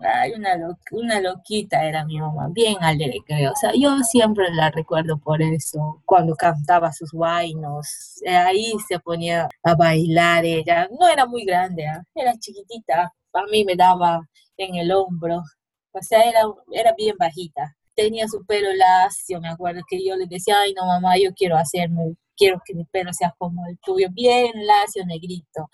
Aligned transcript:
Ay, 0.00 0.32
una, 0.32 0.76
una 0.90 1.20
loquita 1.20 1.84
era 1.84 2.04
mi 2.04 2.18
mamá, 2.18 2.48
bien 2.50 2.76
alegre. 2.80 3.48
O 3.48 3.54
sea, 3.54 3.72
yo 3.78 3.98
siempre 4.00 4.52
la 4.52 4.70
recuerdo 4.70 5.18
por 5.18 5.40
eso. 5.40 6.02
Cuando 6.04 6.34
cantaba 6.34 6.92
sus 6.92 7.12
guainos, 7.12 8.20
eh, 8.24 8.34
ahí 8.34 8.72
se 8.88 8.98
ponía 8.98 9.48
a 9.62 9.74
bailar 9.74 10.44
ella. 10.44 10.88
No 10.98 11.08
era 11.08 11.26
muy 11.26 11.44
grande, 11.44 11.86
¿ah? 11.86 12.02
era 12.14 12.34
chiquitita. 12.38 13.12
A 13.32 13.42
mí 13.50 13.64
me 13.64 13.76
daba 13.76 14.20
en 14.56 14.74
el 14.76 14.92
hombro. 14.92 15.42
O 15.92 16.02
sea, 16.02 16.22
era, 16.22 16.42
era 16.72 16.92
bien 16.96 17.16
bajita. 17.18 17.76
Tenía 17.94 18.26
su 18.28 18.44
pelo 18.44 18.72
lacio, 18.74 19.40
me 19.40 19.48
acuerdo 19.48 19.82
que 19.88 20.04
yo 20.04 20.16
le 20.16 20.26
decía, 20.26 20.56
ay, 20.60 20.74
no, 20.74 20.86
mamá, 20.86 21.16
yo 21.18 21.32
quiero 21.34 21.56
hacerme, 21.56 22.16
quiero 22.36 22.60
que 22.64 22.74
mi 22.74 22.84
pelo 22.84 23.12
sea 23.12 23.32
como 23.38 23.66
el 23.68 23.78
tuyo, 23.78 24.08
bien 24.10 24.52
lacio, 24.66 25.06
negrito. 25.06 25.70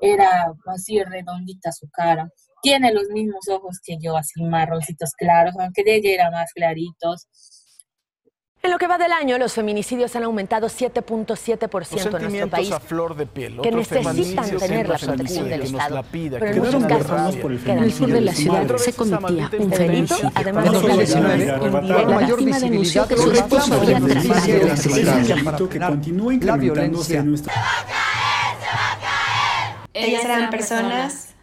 Era 0.00 0.52
así 0.66 1.02
redondita 1.04 1.72
su 1.72 1.88
cara 1.90 2.28
tiene 2.64 2.92
los 2.92 3.08
mismos 3.10 3.46
ojos 3.50 3.78
que 3.84 3.98
yo, 4.00 4.16
así 4.16 4.42
marroncitos 4.42 5.12
claros, 5.12 5.54
aunque 5.60 5.84
de 5.84 5.96
ella 5.96 6.14
eran 6.14 6.32
más 6.32 6.50
claritos. 6.54 7.28
En 8.62 8.70
lo 8.70 8.78
que 8.78 8.86
va 8.86 8.96
del 8.96 9.12
año, 9.12 9.36
los 9.36 9.52
feminicidios 9.52 10.16
han 10.16 10.22
aumentado 10.22 10.68
7.7% 10.68 12.16
en 12.16 12.22
nuestro 12.22 12.48
país. 12.48 12.72
a 12.72 12.80
flor 12.80 13.14
de 13.14 13.26
piel, 13.26 13.60
que 13.62 13.70
necesitan 13.70 14.56
tener 14.56 14.88
la 14.88 14.96
protección 14.96 15.50
del 15.50 15.60
Estado. 15.60 16.02
Pida, 16.04 16.38
pero 16.38 16.52
en 16.52 16.58
muchos 16.60 16.84
casos, 16.86 17.36
en 17.66 17.78
el 17.78 17.92
sur 17.92 18.10
de 18.10 18.20
la 18.22 18.32
ciudad 18.32 18.76
se 18.78 18.94
cometía 18.94 19.50
un 19.58 19.70
feminicidio, 19.70 20.32
además 20.34 20.72
de 20.72 21.46
La 21.82 22.06
mayor 22.06 22.42
denunció 22.42 23.06
que 23.06 23.18
su 23.18 23.30
esposo 23.30 23.74
había 23.74 24.00
tratado 24.00 25.68
que 25.68 25.78
continúa 25.78 26.32
incrementándose 26.32 27.16
en 27.18 27.28
nuestra... 27.28 27.52
Ellas 29.92 30.24
eran 30.24 30.48
personas 30.50 31.33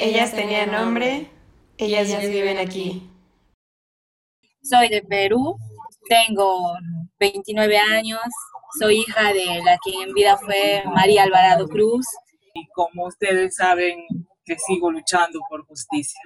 ellas 0.00 0.32
tenían 0.32 0.72
nombre, 0.72 1.30
ellas 1.76 2.08
ya 2.08 2.18
viven 2.20 2.58
aquí. 2.58 3.10
Soy 4.62 4.88
de 4.88 5.02
Perú, 5.02 5.56
tengo 6.08 6.74
29 7.18 7.78
años, 7.78 8.20
soy 8.78 9.00
hija 9.00 9.32
de 9.32 9.62
la 9.62 9.78
que 9.84 9.92
en 10.02 10.14
vida 10.14 10.38
fue 10.38 10.82
María 10.86 11.24
Alvarado 11.24 11.68
Cruz. 11.68 12.06
Y 12.54 12.66
como 12.68 13.06
ustedes 13.06 13.56
saben, 13.56 14.06
que 14.44 14.56
sigo 14.58 14.90
luchando 14.90 15.40
por 15.48 15.66
justicia. 15.66 16.20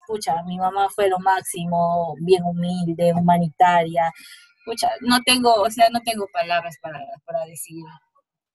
Escucha, 0.00 0.42
mi 0.44 0.56
mamá 0.56 0.88
fue 0.90 1.08
lo 1.08 1.18
máximo, 1.18 2.14
bien 2.20 2.42
humilde, 2.44 3.12
humanitaria. 3.14 4.12
Escucha, 4.58 4.90
no 5.02 5.20
tengo, 5.22 5.54
o 5.54 5.70
sea, 5.70 5.88
no 5.90 6.00
tengo 6.00 6.26
palabras 6.32 6.76
para, 6.80 7.00
para 7.24 7.44
decir. 7.46 7.84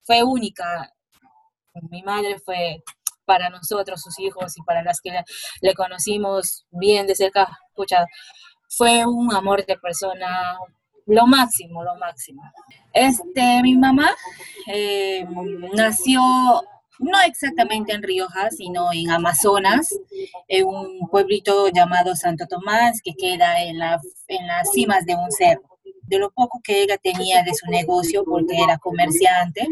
Fue 0.03 0.23
única. 0.23 0.89
Mi 1.89 2.01
madre 2.03 2.39
fue 2.39 2.81
para 3.25 3.49
nosotros, 3.49 4.01
sus 4.01 4.19
hijos 4.19 4.57
y 4.57 4.61
para 4.63 4.83
las 4.83 5.01
que 5.01 5.11
le 5.61 5.73
conocimos 5.73 6.65
bien 6.71 7.07
de 7.07 7.15
cerca, 7.15 7.47
escucha, 7.69 8.05
fue 8.69 9.05
un 9.05 9.33
amor 9.33 9.65
de 9.65 9.77
persona, 9.77 10.57
lo 11.05 11.27
máximo, 11.27 11.83
lo 11.83 11.95
máximo. 11.95 12.41
Este, 12.93 13.61
mi 13.61 13.75
mamá 13.75 14.09
eh, 14.67 15.25
nació 15.73 16.21
no 16.99 17.17
exactamente 17.27 17.93
en 17.93 18.03
Rioja, 18.03 18.49
sino 18.51 18.91
en 18.93 19.11
Amazonas, 19.11 19.89
en 20.47 20.65
un 20.65 21.07
pueblito 21.09 21.67
llamado 21.69 22.15
Santo 22.15 22.47
Tomás, 22.47 23.01
que 23.03 23.13
queda 23.13 23.61
en, 23.61 23.79
la, 23.79 23.99
en 24.27 24.47
las 24.47 24.71
cimas 24.71 25.05
de 25.05 25.15
un 25.15 25.31
cerro. 25.31 25.63
De 26.03 26.19
lo 26.19 26.31
poco 26.31 26.61
que 26.63 26.83
ella 26.83 26.97
tenía 26.97 27.41
de 27.41 27.53
su 27.53 27.65
negocio, 27.69 28.23
porque 28.23 28.57
era 28.63 28.77
comerciante, 28.77 29.67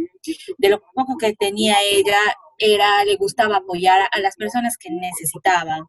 de 0.57 0.69
lo 0.69 0.81
poco 0.93 1.15
que 1.17 1.33
tenía 1.33 1.75
ella, 1.91 2.17
era, 2.57 3.03
le 3.05 3.15
gustaba 3.15 3.57
apoyar 3.57 4.01
a 4.11 4.19
las 4.19 4.35
personas 4.35 4.77
que 4.77 4.89
necesitaban, 4.89 5.83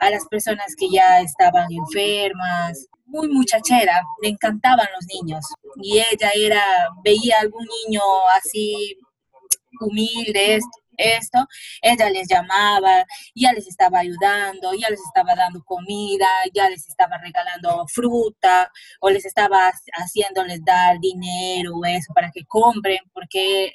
a 0.00 0.10
las 0.10 0.26
personas 0.28 0.74
que 0.76 0.88
ya 0.90 1.20
estaban 1.20 1.66
enfermas, 1.70 2.88
muy 3.06 3.28
muchachera, 3.28 4.02
le 4.22 4.28
encantaban 4.30 4.86
los 4.94 5.06
niños. 5.06 5.44
Y 5.82 5.98
ella 5.98 6.30
era, 6.34 6.62
veía 7.04 7.36
algún 7.40 7.66
niño 7.86 8.02
así 8.36 8.96
humilde, 9.80 10.56
esto, 10.56 10.79
ella 11.82 12.10
les 12.10 12.28
llamaba, 12.28 13.04
ya 13.34 13.52
les 13.52 13.66
estaba 13.66 14.00
ayudando, 14.00 14.72
ya 14.74 14.90
les 14.90 15.00
estaba 15.00 15.34
dando 15.34 15.62
comida, 15.64 16.26
ya 16.54 16.68
les 16.68 16.88
estaba 16.88 17.18
regalando 17.18 17.86
fruta 17.88 18.70
o 19.00 19.10
les 19.10 19.24
estaba 19.24 19.72
haciéndoles 19.94 20.64
dar 20.64 20.98
dinero 21.00 21.76
o 21.76 21.84
eso 21.84 22.12
para 22.14 22.30
que 22.30 22.44
compren, 22.44 22.98
porque, 23.12 23.72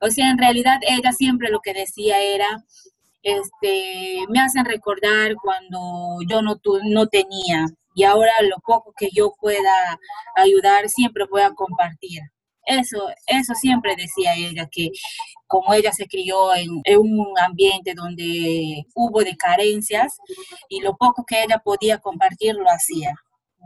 o 0.00 0.10
sea, 0.10 0.30
en 0.30 0.38
realidad 0.38 0.78
ella 0.82 1.12
siempre 1.12 1.50
lo 1.50 1.60
que 1.60 1.74
decía 1.74 2.20
era, 2.20 2.64
este, 3.22 4.20
me 4.28 4.40
hacen 4.40 4.64
recordar 4.64 5.34
cuando 5.36 6.18
yo 6.28 6.42
no, 6.42 6.60
no 6.84 7.06
tenía 7.08 7.66
y 7.96 8.04
ahora 8.04 8.30
lo 8.42 8.56
poco 8.64 8.92
que 8.96 9.08
yo 9.12 9.34
pueda 9.40 9.98
ayudar 10.36 10.88
siempre 10.88 11.24
voy 11.30 11.42
a 11.42 11.54
compartir. 11.54 12.20
Eso, 12.66 13.08
eso 13.26 13.54
siempre 13.54 13.96
decía 13.96 14.34
ella, 14.34 14.68
que 14.70 14.90
como 15.46 15.74
ella 15.74 15.92
se 15.92 16.06
crió 16.06 16.54
en, 16.54 16.70
un 16.98 17.34
ambiente 17.38 17.94
donde 17.94 18.84
hubo 18.94 19.22
de 19.22 19.36
carencias 19.36 20.16
y 20.68 20.80
lo 20.80 20.96
poco 20.96 21.24
que 21.24 21.42
ella 21.42 21.58
podía 21.64 21.98
compartir 21.98 22.54
lo 22.54 22.68
hacía 22.68 23.14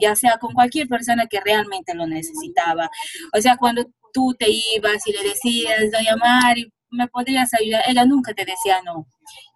ya 0.01 0.17
sea 0.17 0.39
con 0.39 0.55
cualquier 0.55 0.89
persona 0.89 1.27
que 1.27 1.41
realmente 1.41 1.95
lo 1.95 2.07
necesitaba. 2.07 2.91
O 3.37 3.41
sea, 3.41 3.59
cuando 3.59 3.85
tú 4.15 4.35
te 4.39 4.47
ibas 4.49 5.07
y 5.07 5.13
le 5.13 5.23
decías, 5.23 5.91
doña 5.93 6.17
Mari, 6.17 6.73
¿me 6.91 7.09
podrías 7.09 7.53
ayudar? 7.55 7.83
Ella 7.87 8.05
nunca 8.05 8.35
te 8.35 8.45
decía 8.45 8.81
no 8.85 9.07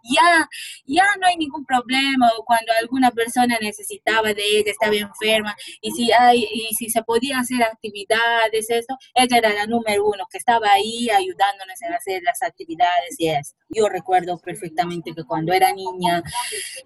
ya, 0.05 0.49
ya 0.87 1.05
no 1.19 1.27
hay 1.27 1.37
ningún 1.37 1.65
problema, 1.65 2.31
cuando 2.45 2.73
alguna 2.81 3.11
persona 3.11 3.59
necesitaba 3.61 4.35
de 4.35 4.43
ella, 4.59 4.71
estaba 4.71 4.95
enferma, 4.95 5.57
y 5.81 5.91
si, 5.93 6.13
hay, 6.13 6.47
y 6.53 6.75
si 6.75 6.91
se 6.91 7.03
podía 7.03 7.39
hacer 7.39 7.63
actividades, 7.63 8.69
eso, 8.71 8.97
ella 9.15 9.39
era 9.39 9.55
la 9.55 9.67
número 9.67 10.07
uno, 10.07 10.27
que 10.31 10.39
estaba 10.39 10.71
ahí 10.73 11.09
ayudándonos 11.11 11.81
en 11.83 11.95
hacer 11.95 12.23
las 12.23 12.43
actividades 12.43 13.17
y 13.19 13.29
eso. 13.29 13.55
Yo 13.71 13.89
recuerdo 13.89 14.39
perfectamente 14.39 15.15
que 15.15 15.25
cuando 15.25 15.53
era 15.53 15.73
niña, 15.73 16.23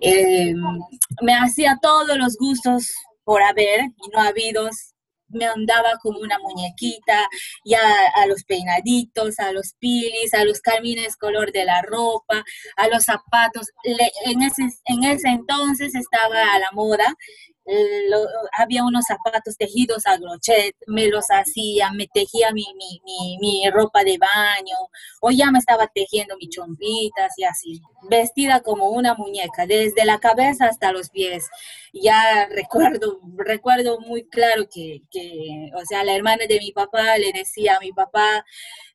em, 0.00 0.56
me 1.22 1.34
hacía 1.34 1.78
todos 1.82 2.16
los 2.16 2.37
gustos 2.37 2.92
por 3.25 3.42
haber 3.42 3.81
y 3.81 4.08
no 4.12 4.20
habidos 4.20 4.94
me 5.28 5.47
andaba 5.47 5.99
como 6.03 6.21
una 6.21 6.39
muñequita, 6.39 7.27
ya 7.65 7.81
a 8.15 8.27
los 8.27 8.44
peinaditos, 8.44 9.39
a 9.39 9.53
los 9.53 9.75
pilis, 9.78 10.34
a 10.34 10.44
los 10.44 10.61
carmines 10.61 11.16
color 11.16 11.53
de 11.53 11.65
la 11.65 11.83
ropa, 11.83 12.44
a 12.77 12.89
los 12.89 13.05
zapatos. 13.05 13.69
en, 13.84 14.43
ese, 14.43 14.69
en 14.84 15.05
ese 15.05 15.28
entonces 15.28 15.94
estaba 15.94 16.55
a 16.55 16.59
la 16.59 16.71
moda 16.72 17.17
había 18.56 18.84
unos 18.84 19.05
zapatos 19.05 19.56
tejidos 19.56 20.06
a 20.06 20.19
crochet, 20.19 20.75
me 20.87 21.09
los 21.09 21.27
hacía, 21.31 21.91
me 21.93 22.06
tejía 22.06 22.53
mi, 22.53 22.65
mi, 22.75 23.71
ropa 23.71 24.05
de 24.05 24.19
baño, 24.19 24.77
o 25.21 25.31
ya 25.31 25.51
me 25.51 25.59
estaba 25.59 25.87
tejiendo 25.89 26.37
mis 26.37 26.51
chompitas 26.51 27.34
y 27.37 27.45
así, 27.45 27.81
vestida 28.09 28.61
como 28.61 28.91
una 28.91 29.15
muñeca, 29.15 29.67
desde 29.67 30.05
la 30.05 30.19
cabeza 30.19 30.67
hasta 30.67 30.93
los 30.93 31.11
pies. 31.11 31.47
Ya 31.93 32.47
recuerdo, 32.51 33.21
recuerdo 33.37 34.00
muy 34.00 34.25
claro 34.29 34.69
que, 34.73 35.03
que 35.11 35.71
o 35.75 35.85
sea, 35.85 36.05
la 36.05 36.15
hermana 36.15 36.47
de 36.49 36.59
mi 36.59 36.73
papá 36.73 37.19
le 37.19 37.33
decía 37.33 37.77
a 37.77 37.81
mi 37.81 37.93
papá, 37.93 38.45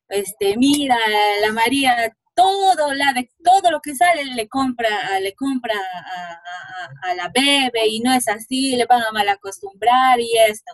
este, 0.08 0.56
mira, 0.56 0.96
la 1.40 1.52
María 1.52 2.16
todo, 2.34 2.92
la 2.94 3.12
de, 3.12 3.30
todo 3.42 3.70
lo 3.70 3.80
que 3.80 3.94
sale 3.94 4.24
le 4.24 4.48
compra, 4.48 5.18
le 5.20 5.34
compra 5.34 5.74
a, 7.02 7.14
la 7.14 7.28
bebé 7.28 7.86
y 7.88 8.00
no 8.00 8.12
es 8.12 8.28
así, 8.28 8.76
le 8.76 8.86
van 8.86 9.02
a 9.02 9.12
mal 9.12 9.28
acostumbrar 9.28 10.20
y 10.20 10.30
esto. 10.48 10.72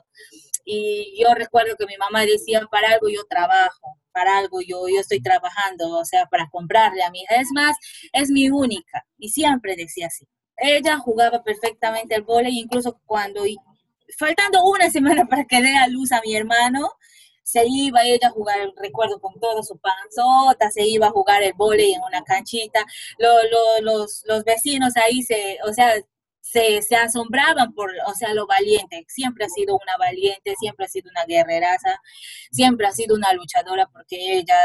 Y 0.64 1.20
yo 1.20 1.34
recuerdo 1.34 1.76
que 1.76 1.86
mi 1.86 1.96
mamá 1.96 2.24
decía, 2.24 2.62
para 2.70 2.90
algo 2.92 3.08
yo 3.08 3.24
trabajo, 3.28 3.98
para 4.12 4.38
algo 4.38 4.60
yo, 4.60 4.88
yo 4.88 5.00
estoy 5.00 5.20
trabajando, 5.20 5.98
o 5.98 6.04
sea, 6.04 6.26
para 6.26 6.48
comprarle 6.50 7.02
a 7.02 7.10
mi. 7.10 7.24
Es 7.28 7.48
más, 7.52 7.76
es 8.12 8.30
mi 8.30 8.50
única. 8.50 9.04
Y 9.18 9.30
siempre 9.30 9.76
decía 9.76 10.06
así. 10.06 10.26
Ella 10.56 10.98
jugaba 10.98 11.42
perfectamente 11.42 12.14
el 12.14 12.22
vóley, 12.22 12.58
incluso 12.58 13.00
cuando, 13.06 13.44
faltando 14.18 14.64
una 14.64 14.90
semana 14.90 15.24
para 15.28 15.44
que 15.44 15.62
dé 15.62 15.76
a 15.76 15.88
luz 15.88 16.12
a 16.12 16.20
mi 16.22 16.36
hermano, 16.36 16.92
se 17.42 17.64
iba 17.66 18.04
ella 18.04 18.28
a 18.28 18.30
jugar, 18.30 18.58
recuerdo, 18.76 19.20
con 19.20 19.38
todo 19.40 19.62
su 19.62 19.78
panzota, 19.78 20.70
se 20.70 20.86
iba 20.86 21.08
a 21.08 21.10
jugar 21.10 21.42
el 21.42 21.52
vóley 21.54 21.92
en 21.92 22.02
una 22.02 22.22
canchita, 22.22 22.84
los, 23.82 24.22
los 24.26 24.44
vecinos 24.44 24.96
ahí 24.96 25.22
se, 25.22 25.58
o 25.66 25.72
sea, 25.72 25.94
se, 26.40 26.82
se, 26.82 26.96
asombraban 26.96 27.72
por, 27.74 27.90
o 28.06 28.14
sea, 28.14 28.34
lo 28.34 28.46
valiente. 28.46 29.04
Siempre 29.08 29.44
ha 29.44 29.48
sido 29.48 29.76
una 29.76 29.96
valiente, 29.98 30.54
siempre 30.58 30.86
ha 30.86 30.88
sido 30.88 31.10
una 31.10 31.24
guerreraza, 31.24 32.00
siempre 32.50 32.86
ha 32.86 32.92
sido 32.92 33.14
una 33.14 33.32
luchadora 33.32 33.86
porque 33.92 34.38
ella 34.38 34.56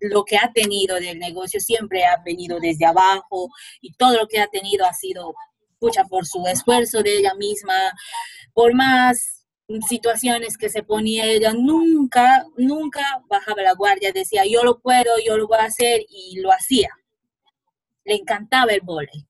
lo 0.00 0.24
que 0.24 0.36
ha 0.36 0.52
tenido 0.52 0.96
del 0.96 1.18
negocio 1.18 1.60
siempre 1.60 2.04
ha 2.04 2.20
venido 2.24 2.58
desde 2.60 2.86
abajo 2.86 3.48
y 3.80 3.92
todo 3.94 4.16
lo 4.16 4.26
que 4.26 4.40
ha 4.40 4.46
tenido 4.48 4.84
ha 4.84 4.92
sido, 4.92 5.34
pucha, 5.78 6.04
por 6.04 6.26
su 6.26 6.46
esfuerzo 6.46 7.02
de 7.02 7.18
ella 7.18 7.34
misma, 7.34 7.92
por 8.52 8.74
más 8.74 9.35
situaciones 9.88 10.56
que 10.56 10.68
se 10.68 10.82
ponía 10.82 11.26
ella, 11.26 11.52
nunca, 11.52 12.46
nunca 12.56 13.02
bajaba 13.28 13.62
la 13.62 13.74
guardia, 13.74 14.12
decía, 14.12 14.44
yo 14.48 14.62
lo 14.62 14.78
puedo, 14.78 15.10
yo 15.24 15.36
lo 15.36 15.46
voy 15.48 15.58
a 15.58 15.64
hacer 15.64 16.02
y 16.08 16.40
lo 16.40 16.52
hacía. 16.52 16.90
le 18.04 18.14
encantaba 18.14 18.72
el 18.72 18.82
volei. 18.82 19.26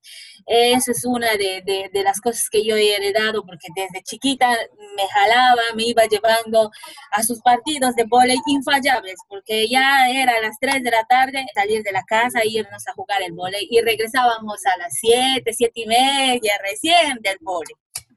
Esa 0.46 0.92
es 0.92 1.04
una 1.06 1.32
de, 1.36 1.90
de, 1.92 2.02
las 2.04 2.20
cosas 2.20 2.48
que 2.50 2.62
yo 2.64 2.76
he 2.76 2.94
heredado 2.94 3.44
porque 3.44 3.68
desde 3.74 4.02
chiquita 4.02 4.48
me 4.96 5.08
jalaba, 5.08 5.62
me 5.74 5.84
iba 5.84 6.04
llevando 6.04 6.70
a 7.10 7.22
sus 7.22 7.40
partidos 7.40 7.94
de 7.96 8.04
volei 8.04 8.36
infallables 8.46 9.16
porque 9.28 9.66
ya 9.68 10.08
era 10.10 10.34
a 10.34 10.42
las 10.42 10.56
3 10.60 10.84
de 10.84 10.90
la 10.90 11.04
tarde 11.04 11.46
salir 11.54 11.82
de 11.82 11.92
la 11.92 12.04
casa 12.04 12.40
e 12.40 12.48
irnos 12.48 12.86
a 12.86 12.92
jugar 12.92 13.22
el 13.22 13.32
volei 13.32 13.66
y 13.70 13.80
regresábamos 13.80 14.64
a 14.66 14.76
las 14.78 14.92
7, 15.00 15.52
7 15.52 15.72
y 15.80 15.86
media 15.86 16.52
recién 16.62 17.18
del 17.22 17.38
volei. 17.40 17.74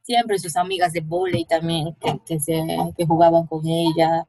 Siempre 0.10 0.40
sus 0.40 0.56
amigas 0.56 0.92
de 0.92 1.02
volei 1.02 1.46
también 1.46 1.96
que, 2.26 2.40
se, 2.40 2.66
que 2.98 3.06
jugaban 3.06 3.46
con 3.46 3.62
ella 3.68 4.26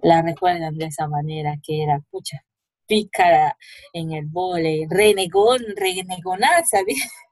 la 0.00 0.22
recuerdan 0.22 0.78
de 0.78 0.86
esa 0.86 1.06
manera 1.06 1.58
que 1.62 1.82
era, 1.82 2.00
pucha, 2.10 2.42
pícara 2.86 3.54
en 3.92 4.12
el 4.12 4.24
vole, 4.24 4.86
renegón, 4.88 5.60
renegonaza, 5.76 6.78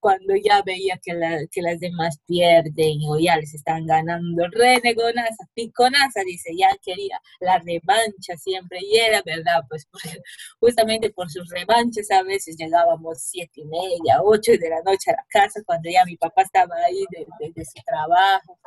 cuando 0.00 0.34
ya 0.36 0.62
veía 0.62 0.98
que, 1.02 1.12
que 1.50 1.62
las 1.62 1.80
demás 1.80 2.18
pierden 2.26 2.98
o 3.06 3.18
ya 3.18 3.36
les 3.36 3.54
están 3.54 3.86
ganando, 3.86 4.46
renegonaza, 4.52 5.48
piconaza, 5.54 6.20
dice, 6.24 6.50
ya 6.56 6.68
quería 6.82 7.20
la 7.40 7.58
revancha 7.58 8.36
siempre, 8.36 8.78
y 8.82 8.96
era 8.96 9.22
verdad, 9.24 9.62
pues 9.68 9.88
justamente 10.60 11.10
por 11.10 11.30
sus 11.30 11.48
revanchas 11.50 12.10
a 12.10 12.22
veces 12.22 12.56
llegábamos 12.56 13.18
siete 13.22 13.60
y 13.60 13.64
media, 13.64 14.22
ocho 14.22 14.52
de 14.52 14.70
la 14.70 14.82
noche 14.82 15.10
a 15.10 15.14
la 15.14 15.26
casa, 15.28 15.60
cuando 15.64 15.90
ya 15.90 16.04
mi 16.04 16.16
papá 16.16 16.42
estaba 16.42 16.74
ahí 16.86 17.04
desde 17.10 17.52
de 17.52 17.64
su 17.64 17.82
trabajo, 17.84 18.58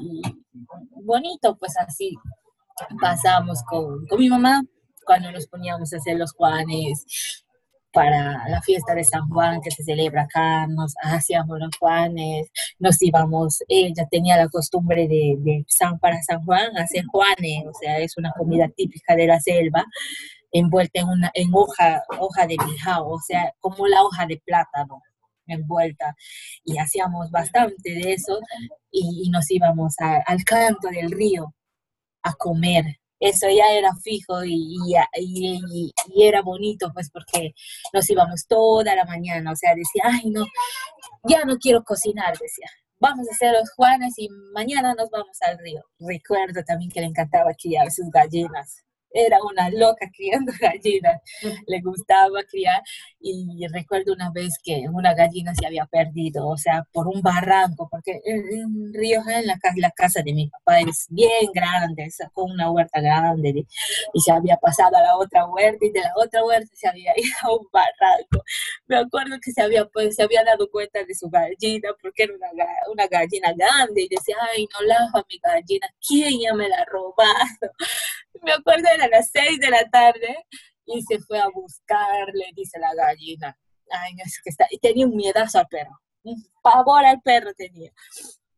y 0.00 0.22
bonito, 1.02 1.56
pues 1.56 1.76
así 1.78 2.14
pasamos 3.00 3.62
con, 3.68 4.06
con 4.06 4.18
mi 4.18 4.28
mamá 4.28 4.62
cuando 5.06 5.30
nos 5.30 5.46
poníamos 5.46 5.92
a 5.92 5.96
hacer 5.96 6.18
los 6.18 6.32
Juanes 6.32 7.45
para 7.96 8.46
la 8.50 8.60
fiesta 8.60 8.94
de 8.94 9.04
San 9.04 9.26
Juan 9.30 9.62
que 9.62 9.70
se 9.70 9.82
celebra 9.82 10.24
acá, 10.24 10.66
nos 10.66 10.92
hacíamos 11.02 11.58
los 11.58 11.74
Juanes, 11.78 12.50
nos 12.78 13.00
íbamos, 13.00 13.62
ella 13.68 14.06
tenía 14.10 14.36
la 14.36 14.48
costumbre 14.48 15.08
de, 15.08 15.36
de 15.38 15.64
San, 15.66 15.98
para 15.98 16.22
San 16.22 16.44
Juan 16.44 16.76
hacer 16.76 17.06
Juanes, 17.06 17.64
o 17.66 17.72
sea, 17.72 17.98
es 17.98 18.18
una 18.18 18.32
comida 18.36 18.68
típica 18.68 19.16
de 19.16 19.26
la 19.26 19.40
selva, 19.40 19.82
envuelta 20.52 21.00
en, 21.00 21.08
una, 21.08 21.30
en 21.32 21.48
hoja, 21.54 22.02
hoja 22.20 22.46
de 22.46 22.56
bijao, 22.66 23.08
o 23.08 23.18
sea, 23.18 23.50
como 23.60 23.86
la 23.86 24.02
hoja 24.02 24.26
de 24.26 24.42
plátano 24.44 25.02
envuelta 25.46 26.14
y 26.64 26.76
hacíamos 26.76 27.30
bastante 27.30 27.92
de 27.92 28.12
eso 28.12 28.38
y, 28.90 29.30
nos 29.30 29.50
íbamos 29.50 29.94
al 29.98 30.44
canto 30.44 30.88
del 30.88 31.10
río 31.12 31.54
a 32.22 32.34
comer. 32.34 32.98
Eso 33.20 33.48
ya 33.48 33.72
era 33.72 33.94
fijo 33.96 34.44
y, 34.44 34.76
y, 35.16 35.92
era 36.22 36.42
bonito, 36.42 36.90
pues 36.92 37.10
porque 37.10 37.54
nos 37.92 38.08
íbamos 38.10 38.46
toda 38.46 38.94
la 38.94 39.04
mañana, 39.04 39.52
o 39.52 39.56
sea, 39.56 39.74
decía, 39.74 40.02
ay, 40.04 40.30
no, 40.30 40.46
ya 41.24 41.44
no 41.44 41.56
quiero 41.58 41.82
cocinar, 41.82 42.36
decía, 42.38 42.68
vamos 43.00 43.26
a 43.28 43.34
hacer 43.34 43.52
los 43.52 43.70
Juanes 43.72 44.14
y 44.18 44.28
mañana 44.52 44.94
nos 44.94 45.10
vamos 45.10 45.36
al 45.42 45.58
río. 45.58 45.82
Recuerdo 45.98 46.62
también 46.64 46.90
que 46.90 47.00
le 47.00 47.06
encantaba 47.06 47.52
criar 47.54 47.90
sus 47.90 48.10
gallinas 48.10 48.85
era 49.16 49.38
una 49.42 49.70
loca 49.70 50.06
criando 50.16 50.52
gallinas, 50.60 51.20
le 51.66 51.80
gustaba 51.80 52.42
criar 52.44 52.82
y 53.20 53.66
recuerdo 53.72 54.12
una 54.12 54.30
vez 54.30 54.54
que 54.62 54.86
una 54.92 55.14
gallina 55.14 55.54
se 55.54 55.66
había 55.66 55.86
perdido, 55.86 56.46
o 56.46 56.56
sea, 56.56 56.86
por 56.92 57.08
un 57.08 57.22
barranco, 57.22 57.88
porque 57.90 58.20
en, 58.24 58.92
Río 58.92 59.20
en 59.28 59.46
la, 59.46 59.58
la, 59.76 59.90
casa 59.90 60.22
de 60.22 60.32
mi 60.32 60.48
papá 60.48 60.80
es 60.80 61.06
bien 61.10 61.50
grande, 61.52 62.10
sacó 62.10 62.44
una 62.44 62.70
huerta 62.70 63.00
grande 63.00 63.66
y 64.12 64.20
se 64.20 64.32
había 64.32 64.56
pasado 64.56 64.96
a 64.96 65.02
la 65.02 65.16
otra 65.16 65.46
huerta 65.46 65.84
y 65.84 65.90
de 65.90 66.00
la 66.00 66.12
otra 66.16 66.44
huerta 66.44 66.70
se 66.74 66.88
había 66.88 67.12
ido 67.16 67.34
a 67.42 67.56
un 67.56 67.66
barranco. 67.72 68.44
Me 68.86 68.96
acuerdo 68.98 69.36
que 69.42 69.52
se 69.52 69.62
había, 69.62 69.84
pues, 69.86 70.14
se 70.14 70.22
había 70.22 70.44
dado 70.44 70.68
cuenta 70.70 71.02
de 71.04 71.14
su 71.14 71.28
gallina 71.28 71.90
porque 72.00 72.24
era 72.24 72.34
una, 72.34 72.66
una 72.92 73.06
gallina 73.08 73.52
grande 73.56 74.02
y 74.02 74.08
decía, 74.08 74.36
ay, 74.52 74.66
no 74.72 74.86
lava 74.86 75.24
mi 75.28 75.38
gallina, 75.38 75.88
¿quién 76.06 76.40
ya 76.40 76.54
me 76.54 76.68
la 76.68 76.76
ha 76.76 76.84
robado? 76.84 77.72
Me 78.42 78.52
acuerdo, 78.52 78.86
era 79.06 79.18
las 79.18 79.30
seis 79.32 79.58
de 79.58 79.70
la 79.70 79.84
tarde 79.90 80.44
y 80.84 81.02
se 81.02 81.18
fue 81.20 81.38
a 81.38 81.48
buscarle, 81.48 82.46
dice 82.54 82.78
la 82.78 82.94
gallina. 82.94 83.56
Ay, 83.90 84.14
es 84.24 84.40
que 84.42 84.50
está, 84.50 84.66
y 84.70 84.78
tenía 84.78 85.06
un 85.06 85.16
miedazo 85.16 85.58
al 85.58 85.66
perro, 85.68 86.00
un 86.22 86.42
pavor 86.62 87.04
al 87.04 87.20
perro 87.22 87.52
tenía. 87.54 87.92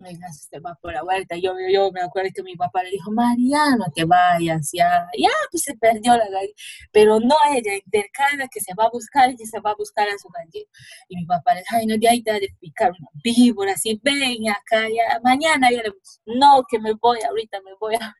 Venga, 0.00 0.28
se 0.32 0.60
va 0.60 0.76
por 0.80 0.92
la 0.92 1.02
vuelta. 1.02 1.36
Yo, 1.36 1.52
yo 1.72 1.90
me 1.90 2.00
acuerdo 2.00 2.30
que 2.32 2.42
mi 2.44 2.54
papá 2.54 2.84
le 2.84 2.90
dijo, 2.90 3.10
María, 3.10 3.74
no 3.76 3.86
te 3.92 4.04
vayas, 4.04 4.70
ya, 4.72 5.08
ya, 5.18 5.28
pues 5.50 5.64
se 5.64 5.76
perdió 5.76 6.16
la 6.16 6.28
gallina. 6.28 6.54
Pero 6.92 7.18
no 7.18 7.34
ella, 7.52 7.74
intercala 7.74 8.46
que 8.48 8.60
se 8.60 8.74
va 8.74 8.84
a 8.84 8.90
buscar 8.90 9.30
y 9.30 9.36
que 9.36 9.44
se 9.44 9.58
va 9.58 9.72
a 9.72 9.74
buscar 9.74 10.08
a 10.08 10.16
su 10.18 10.28
gallina. 10.28 10.70
Y 11.08 11.16
mi 11.16 11.26
papá 11.26 11.54
le 11.54 11.60
dijo, 11.60 11.76
ay, 11.76 11.86
no, 11.86 11.96
ya 11.96 12.10
hay 12.10 12.22
de 12.22 12.54
picar 12.60 12.92
una 12.92 13.08
víbora, 13.24 13.72
así, 13.72 14.00
ven 14.02 14.48
acá, 14.48 14.88
ya, 14.88 15.18
mañana 15.24 15.68
ya 15.70 15.82
le 15.82 15.92
no, 16.26 16.62
que 16.70 16.78
me 16.78 16.92
voy, 16.94 17.18
ahorita 17.22 17.60
me 17.62 17.72
voy, 17.80 17.96
a 17.96 18.14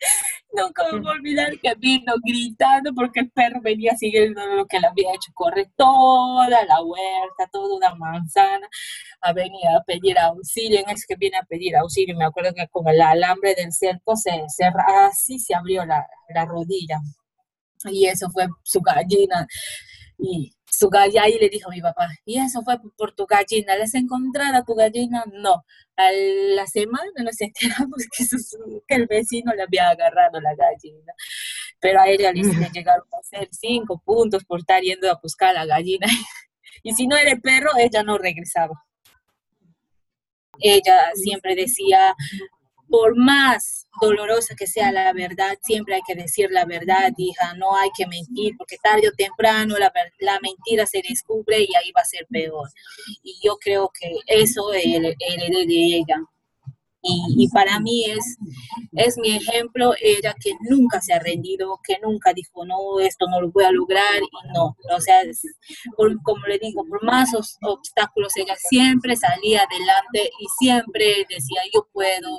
Nunca 0.52 0.84
me 0.92 1.08
olvidar 1.08 1.58
que 1.60 1.74
vino 1.76 2.14
gritando 2.24 2.92
porque 2.94 3.20
el 3.20 3.30
perro 3.30 3.60
venía 3.62 3.96
siguiendo 3.96 4.44
lo 4.46 4.66
que 4.66 4.80
le 4.80 4.86
había 4.86 5.10
hecho. 5.10 5.32
Corre 5.34 5.70
toda 5.76 6.48
la 6.48 6.82
huerta, 6.82 7.48
toda 7.52 7.76
una 7.76 7.94
manzana, 7.94 8.68
a 9.20 9.32
venir 9.32 9.66
a 9.68 9.82
pedir 9.84 10.18
auxilio. 10.18 10.80
En 10.80 10.90
eso 10.90 11.04
que 11.08 11.16
viene 11.16 11.38
a 11.38 11.44
pedir 11.44 11.76
auxilio, 11.76 12.16
me 12.16 12.24
acuerdo 12.24 12.52
que 12.54 12.66
con 12.68 12.88
el 12.88 13.00
alambre 13.00 13.54
del 13.54 13.72
cerco 13.72 14.16
se 14.16 14.44
cerra, 14.48 14.84
así 15.06 15.38
se 15.38 15.54
abrió 15.54 15.84
la, 15.84 16.06
la 16.34 16.44
rodilla. 16.46 17.00
Y 17.84 18.06
eso 18.06 18.28
fue 18.30 18.46
su 18.62 18.80
gallina. 18.80 19.46
Y 20.18 20.54
su 20.70 20.88
gallina, 20.88 21.28
y 21.28 21.38
le 21.38 21.48
dijo 21.48 21.68
a 21.68 21.74
mi 21.74 21.80
papá, 21.80 22.08
y 22.24 22.38
eso 22.38 22.62
fue 22.62 22.76
por 22.96 23.12
tu 23.12 23.26
gallina, 23.26 23.76
¿les 23.76 23.94
encontrado 23.94 24.62
tu 24.64 24.74
gallina? 24.74 25.24
No. 25.32 25.64
A 25.96 26.10
la 26.12 26.66
semana 26.66 27.10
nos 27.22 27.40
enteramos 27.40 28.06
que, 28.16 28.24
que 28.86 28.94
el 28.94 29.06
vecino 29.06 29.52
le 29.54 29.62
había 29.62 29.90
agarrado 29.90 30.40
la 30.40 30.54
gallina. 30.54 31.12
Pero 31.80 32.00
a 32.00 32.08
ella 32.08 32.32
le, 32.32 32.42
llegaron 32.42 33.06
a 33.12 33.18
hacer 33.18 33.48
cinco 33.52 34.00
puntos 34.04 34.44
por 34.44 34.60
estar 34.60 34.82
yendo 34.82 35.10
a 35.10 35.18
buscar 35.22 35.54
la 35.54 35.66
gallina. 35.66 36.06
Y 36.82 36.94
si 36.94 37.06
no 37.06 37.14
era 37.14 37.32
el 37.32 37.42
perro, 37.42 37.68
ella 37.78 38.02
no 38.02 38.16
regresaba. 38.16 38.72
Ella 40.60 41.10
siempre 41.14 41.54
decía, 41.54 42.14
por 42.90 43.16
más 43.16 43.86
dolorosa 44.00 44.54
que 44.56 44.66
sea 44.66 44.92
la 44.92 45.12
verdad, 45.12 45.56
siempre 45.62 45.94
hay 45.94 46.00
que 46.06 46.14
decir 46.14 46.50
la 46.50 46.64
verdad, 46.64 47.12
hija, 47.16 47.54
no 47.54 47.76
hay 47.76 47.90
que 47.96 48.06
mentir, 48.06 48.56
porque 48.56 48.76
tarde 48.82 49.08
o 49.08 49.12
temprano 49.12 49.76
la, 49.78 49.92
la 50.18 50.40
mentira 50.40 50.86
se 50.86 51.02
descubre 51.08 51.60
y 51.60 51.74
ahí 51.76 51.92
va 51.96 52.02
a 52.02 52.04
ser 52.04 52.26
peor. 52.28 52.68
Y 53.22 53.38
yo 53.42 53.56
creo 53.58 53.90
que 53.98 54.12
eso 54.26 54.72
heredé 54.72 55.16
de 55.66 55.96
ella. 55.96 56.20
Y, 57.02 57.44
y, 57.44 57.48
para 57.48 57.80
mí 57.80 58.04
es, 58.04 58.36
es 58.92 59.16
mi 59.16 59.34
ejemplo, 59.34 59.94
ella 60.02 60.34
que 60.38 60.52
nunca 60.68 61.00
se 61.00 61.14
ha 61.14 61.18
rendido, 61.18 61.80
que 61.82 61.98
nunca 62.02 62.34
dijo, 62.34 62.66
no, 62.66 63.00
esto 63.00 63.26
no 63.30 63.40
lo 63.40 63.50
voy 63.50 63.64
a 63.64 63.72
lograr, 63.72 64.20
y 64.20 64.52
no, 64.52 64.76
o 64.94 65.00
sea, 65.00 65.22
como 66.22 66.46
le 66.46 66.58
digo, 66.58 66.84
por 66.86 67.02
más 67.02 67.30
obstáculos, 67.62 68.36
ella 68.36 68.54
siempre 68.68 69.16
salía 69.16 69.62
adelante 69.62 70.30
y 70.40 70.46
siempre 70.58 71.26
decía, 71.30 71.62
yo 71.72 71.88
puedo, 71.90 72.38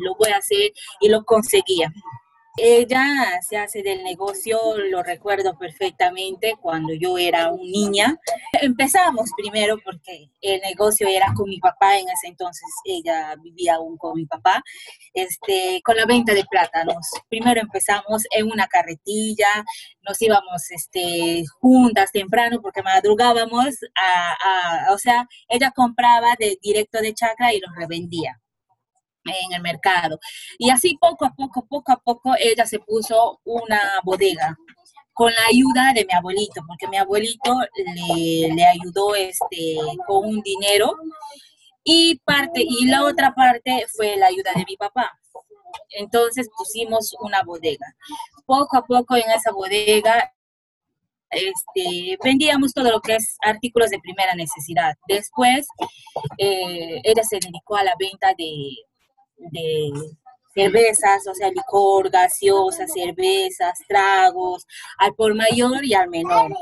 lo 0.00 0.14
voy 0.16 0.30
a 0.30 0.38
hacer 0.38 0.72
y 1.00 1.08
lo 1.08 1.24
conseguía. 1.24 1.92
Ella 2.56 3.40
se 3.42 3.56
hace 3.56 3.82
del 3.82 4.04
negocio, 4.04 4.58
lo 4.88 5.02
recuerdo 5.02 5.58
perfectamente, 5.58 6.54
cuando 6.60 6.94
yo 6.94 7.18
era 7.18 7.50
un 7.50 7.68
niña. 7.68 8.16
Empezamos 8.52 9.30
primero 9.36 9.76
porque 9.84 10.30
el 10.40 10.60
negocio 10.60 11.08
era 11.08 11.32
con 11.34 11.48
mi 11.48 11.58
papá, 11.58 11.98
en 11.98 12.08
ese 12.08 12.28
entonces 12.28 12.68
ella 12.84 13.34
vivía 13.42 13.74
aún 13.74 13.96
con 13.96 14.14
mi 14.14 14.26
papá, 14.26 14.62
este, 15.12 15.82
con 15.84 15.96
la 15.96 16.06
venta 16.06 16.32
de 16.32 16.44
plátanos. 16.48 17.04
Primero 17.28 17.60
empezamos 17.60 18.22
en 18.30 18.46
una 18.46 18.68
carretilla, 18.68 19.64
nos 20.06 20.22
íbamos 20.22 20.70
este, 20.70 21.42
juntas 21.60 22.12
temprano 22.12 22.60
porque 22.62 22.82
madrugábamos, 22.82 23.74
a, 23.96 24.92
o 24.92 24.98
sea, 24.98 25.26
ella 25.48 25.72
compraba 25.74 26.36
de 26.38 26.56
directo 26.62 27.00
de 27.00 27.14
chacra 27.14 27.52
y 27.52 27.58
los 27.58 27.74
revendía 27.74 28.40
en 29.24 29.52
el 29.52 29.62
mercado. 29.62 30.18
Y 30.58 30.70
así 30.70 30.96
poco 31.00 31.24
a 31.24 31.34
poco, 31.34 31.66
poco 31.66 31.92
a 31.92 31.96
poco, 31.96 32.34
ella 32.38 32.66
se 32.66 32.78
puso 32.78 33.40
una 33.44 33.80
bodega 34.02 34.56
con 35.12 35.32
la 35.32 35.46
ayuda 35.48 35.92
de 35.94 36.04
mi 36.04 36.12
abuelito, 36.12 36.62
porque 36.66 36.88
mi 36.88 36.96
abuelito 36.96 37.56
le, 37.94 38.64
ayudó 38.64 39.14
este, 39.14 39.76
con 40.06 40.26
un 40.26 40.40
dinero 40.42 40.92
y 41.84 42.16
parte 42.24 42.64
y 42.66 42.86
la 42.86 43.04
otra 43.04 43.32
parte 43.34 43.86
fue 43.94 44.16
la 44.16 44.26
ayuda 44.26 44.50
de 44.56 44.64
mi 44.68 44.76
papá. 44.76 45.16
Entonces 45.90 46.48
pusimos 46.56 47.14
una 47.20 47.42
bodega. 47.42 47.94
Poco 48.44 48.76
a 48.76 48.84
poco 48.84 49.14
en 49.16 49.30
esa 49.30 49.52
bodega 49.52 50.32
este, 51.34 52.18
vendíamos 52.22 52.72
todo 52.72 52.90
lo 52.90 53.00
que 53.00 53.16
es 53.16 53.36
artículos 53.42 53.90
de 53.90 53.98
primera 53.98 54.34
necesidad. 54.34 54.94
Después, 55.08 55.66
eh, 56.38 57.00
ella 57.02 57.22
se 57.24 57.38
dedicó 57.40 57.76
a 57.76 57.84
la 57.84 57.94
venta 57.98 58.34
de, 58.38 58.76
de 59.36 59.92
cervezas, 60.54 61.26
o 61.26 61.34
sea, 61.34 61.50
licor, 61.50 62.10
gaseosas, 62.10 62.92
cervezas, 62.92 63.78
tragos, 63.88 64.66
al 64.98 65.14
por 65.14 65.34
mayor 65.34 65.84
y 65.84 65.94
al 65.94 66.08
menor. 66.08 66.52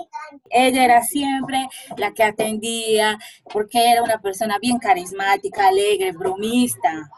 Ella 0.50 0.85
era 0.85 1.02
siempre 1.02 1.69
la 1.97 2.12
que 2.12 2.25
atendía 2.25 3.19
porque 3.52 3.91
era 3.93 4.02
una 4.02 4.19
persona 4.21 4.59
bien 4.61 4.79
carismática, 4.79 5.69
alegre, 5.69 6.12
bromista. 6.12 7.11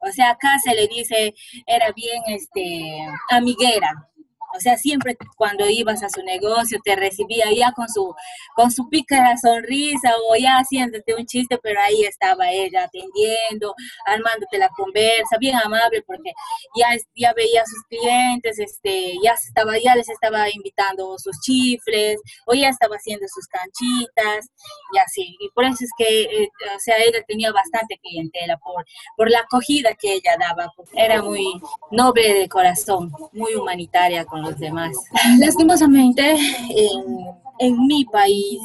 O 0.00 0.10
sea, 0.10 0.30
acá 0.30 0.58
se 0.58 0.74
le 0.74 0.88
dice, 0.88 1.34
era 1.66 1.92
bien 1.92 2.22
este, 2.26 3.06
amiguera, 3.30 4.08
o 4.54 4.60
sea, 4.60 4.76
siempre 4.76 5.16
cuando 5.36 5.68
ibas 5.68 6.02
a 6.02 6.08
su 6.08 6.22
negocio 6.22 6.78
te 6.84 6.96
recibía 6.96 7.46
ya 7.54 7.72
con 7.72 7.88
su, 7.88 8.14
con 8.54 8.70
su 8.70 8.88
pícara 8.88 9.36
sonrisa 9.36 10.12
o 10.28 10.36
ya 10.36 10.58
haciéndote 10.58 11.14
un 11.14 11.26
chiste, 11.26 11.58
pero 11.62 11.80
ahí 11.80 12.04
estaba 12.04 12.50
ella 12.50 12.84
atendiendo, 12.84 13.74
armándote 14.06 14.58
la 14.58 14.68
conversa, 14.70 15.36
bien 15.38 15.56
amable 15.56 16.02
porque 16.06 16.32
ya, 16.76 16.88
ya 17.14 17.32
veía 17.34 17.62
a 17.62 17.66
sus 17.66 17.82
clientes, 17.88 18.58
este, 18.58 19.14
ya, 19.22 19.32
estaba, 19.32 19.78
ya 19.78 19.94
les 19.94 20.08
estaba 20.08 20.48
invitando 20.50 21.16
sus 21.18 21.38
chifles 21.40 22.20
o 22.46 22.54
ya 22.54 22.68
estaba 22.68 22.96
haciendo 22.96 23.26
sus 23.28 23.46
canchitas 23.46 24.48
y 24.92 24.98
así. 24.98 25.36
Y 25.40 25.50
por 25.54 25.64
eso 25.64 25.84
es 25.84 25.90
que, 25.96 26.22
eh, 26.22 26.50
o 26.74 26.80
sea, 26.80 26.96
ella 26.98 27.22
tenía 27.26 27.52
bastante 27.52 27.98
clientela 28.02 28.56
por, 28.58 28.84
por 29.16 29.30
la 29.30 29.40
acogida 29.40 29.94
que 29.94 30.14
ella 30.14 30.36
daba. 30.38 30.72
Era 30.94 31.22
muy 31.22 31.60
noble 31.90 32.34
de 32.34 32.48
corazón, 32.48 33.12
muy 33.32 33.54
humanitaria 33.54 34.24
con 34.24 34.41
los 34.42 34.58
demás. 34.58 34.96
Lastimosamente, 35.38 36.32
en, 36.32 37.26
en 37.58 37.86
mi 37.86 38.04
país 38.04 38.60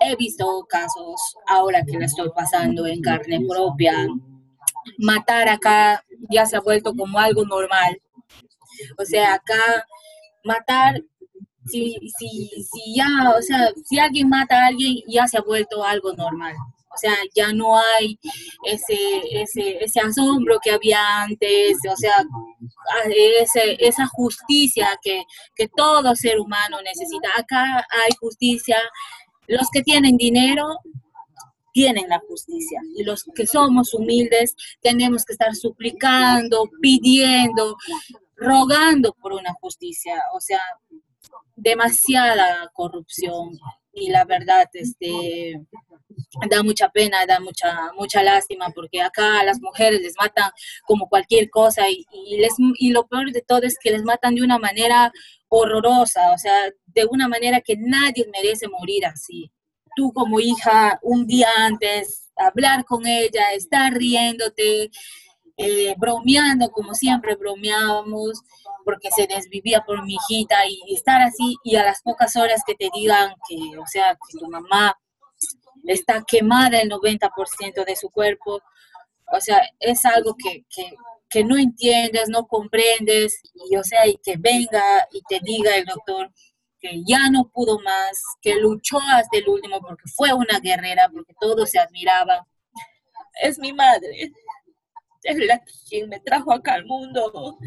he 0.00 0.16
visto 0.16 0.66
casos, 0.68 1.36
ahora 1.46 1.82
que 1.84 1.98
la 1.98 2.06
estoy 2.06 2.30
pasando 2.34 2.86
en 2.86 3.00
carne 3.00 3.40
propia, 3.48 4.06
matar 4.98 5.48
acá 5.48 6.04
ya 6.30 6.46
se 6.46 6.56
ha 6.56 6.60
vuelto 6.60 6.94
como 6.94 7.18
algo 7.18 7.44
normal. 7.44 8.00
O 8.98 9.04
sea, 9.04 9.34
acá 9.34 9.86
matar, 10.44 11.02
si, 11.66 11.96
si, 12.18 12.48
si 12.48 12.94
ya, 12.94 13.08
o 13.36 13.42
sea, 13.42 13.70
si 13.84 13.98
alguien 13.98 14.28
mata 14.28 14.56
a 14.56 14.66
alguien, 14.68 14.96
ya 15.06 15.26
se 15.26 15.38
ha 15.38 15.42
vuelto 15.42 15.84
algo 15.84 16.12
normal. 16.14 16.54
O 16.90 16.96
sea, 16.96 17.14
ya 17.34 17.52
no 17.52 17.78
hay 17.78 18.18
ese, 18.64 19.22
ese, 19.30 19.84
ese 19.84 20.00
asombro 20.00 20.58
que 20.62 20.70
había 20.70 21.22
antes, 21.22 21.76
o 21.90 21.96
sea, 21.96 22.24
ese, 23.40 23.76
esa 23.78 24.06
justicia 24.06 24.88
que, 25.02 25.22
que 25.54 25.68
todo 25.68 26.16
ser 26.16 26.38
humano 26.40 26.78
necesita. 26.82 27.28
Acá 27.36 27.64
hay 27.90 28.10
justicia. 28.18 28.78
Los 29.46 29.68
que 29.70 29.82
tienen 29.82 30.16
dinero 30.16 30.66
tienen 31.72 32.08
la 32.08 32.20
justicia 32.26 32.80
y 32.96 33.04
los 33.04 33.24
que 33.34 33.46
somos 33.46 33.94
humildes 33.94 34.56
tenemos 34.80 35.24
que 35.24 35.34
estar 35.34 35.54
suplicando, 35.54 36.68
pidiendo, 36.80 37.76
rogando 38.36 39.14
por 39.14 39.32
una 39.32 39.52
justicia. 39.60 40.20
O 40.34 40.40
sea, 40.40 40.60
demasiada 41.56 42.70
corrupción 42.72 43.58
y 44.00 44.08
la 44.10 44.24
verdad, 44.24 44.68
este, 44.72 45.60
da 46.50 46.62
mucha 46.62 46.88
pena, 46.88 47.26
da 47.26 47.40
mucha, 47.40 47.92
mucha 47.96 48.22
lástima, 48.22 48.70
porque 48.74 49.00
acá 49.02 49.42
las 49.44 49.60
mujeres 49.60 50.00
les 50.00 50.14
matan 50.18 50.50
como 50.86 51.08
cualquier 51.08 51.50
cosa 51.50 51.88
y, 51.88 52.04
y, 52.12 52.38
les, 52.38 52.54
y 52.78 52.90
lo 52.90 53.06
peor 53.06 53.32
de 53.32 53.42
todo 53.42 53.62
es 53.62 53.76
que 53.82 53.90
les 53.90 54.02
matan 54.02 54.34
de 54.34 54.42
una 54.42 54.58
manera 54.58 55.12
horrorosa, 55.48 56.32
o 56.32 56.38
sea, 56.38 56.70
de 56.86 57.06
una 57.10 57.28
manera 57.28 57.60
que 57.60 57.76
nadie 57.76 58.26
merece 58.32 58.68
morir 58.68 59.06
así. 59.06 59.50
Tú 59.96 60.12
como 60.12 60.40
hija, 60.40 60.98
un 61.02 61.26
día 61.26 61.48
antes, 61.56 62.30
hablar 62.36 62.84
con 62.84 63.06
ella, 63.06 63.52
estar 63.54 63.92
riéndote, 63.92 64.90
eh, 65.56 65.94
bromeando 65.98 66.70
como 66.70 66.94
siempre 66.94 67.34
bromeábamos, 67.34 68.42
porque 68.88 69.10
se 69.10 69.26
desvivía 69.26 69.82
por 69.82 70.02
mi 70.02 70.14
hijita 70.14 70.66
y 70.66 70.94
estar 70.94 71.20
así 71.20 71.56
y 71.62 71.76
a 71.76 71.84
las 71.84 72.00
pocas 72.00 72.34
horas 72.36 72.62
que 72.66 72.74
te 72.74 72.88
digan 72.94 73.34
que, 73.46 73.76
o 73.76 73.86
sea, 73.86 74.14
que 74.14 74.38
tu 74.38 74.48
mamá 74.48 74.98
está 75.84 76.24
quemada 76.26 76.80
el 76.80 76.88
90% 76.88 77.84
de 77.84 77.96
su 77.96 78.08
cuerpo. 78.08 78.62
O 79.30 79.40
sea, 79.42 79.60
es 79.78 80.06
algo 80.06 80.34
que, 80.42 80.64
que, 80.74 80.94
que, 81.28 81.44
no 81.44 81.58
entiendes, 81.58 82.30
no 82.30 82.46
comprendes, 82.46 83.42
y 83.52 83.76
o 83.76 83.84
sea, 83.84 84.06
y 84.06 84.16
que 84.24 84.38
venga 84.38 85.06
y 85.12 85.20
te 85.28 85.38
diga 85.42 85.76
el 85.76 85.84
doctor 85.84 86.32
que 86.80 87.02
ya 87.06 87.28
no 87.30 87.50
pudo 87.52 87.78
más, 87.80 88.22
que 88.40 88.54
luchó 88.54 88.98
hasta 89.12 89.36
el 89.36 89.50
último 89.50 89.82
porque 89.82 90.08
fue 90.16 90.32
una 90.32 90.60
guerrera, 90.60 91.10
porque 91.12 91.34
todos 91.38 91.68
se 91.68 91.78
admiraban. 91.78 92.40
Es 93.42 93.58
mi 93.58 93.74
madre, 93.74 94.32
es 95.22 95.36
la 95.46 95.60
quien 95.88 96.08
me 96.08 96.20
trajo 96.20 96.52
acá 96.52 96.74
al 96.74 96.86
mundo. 96.86 97.58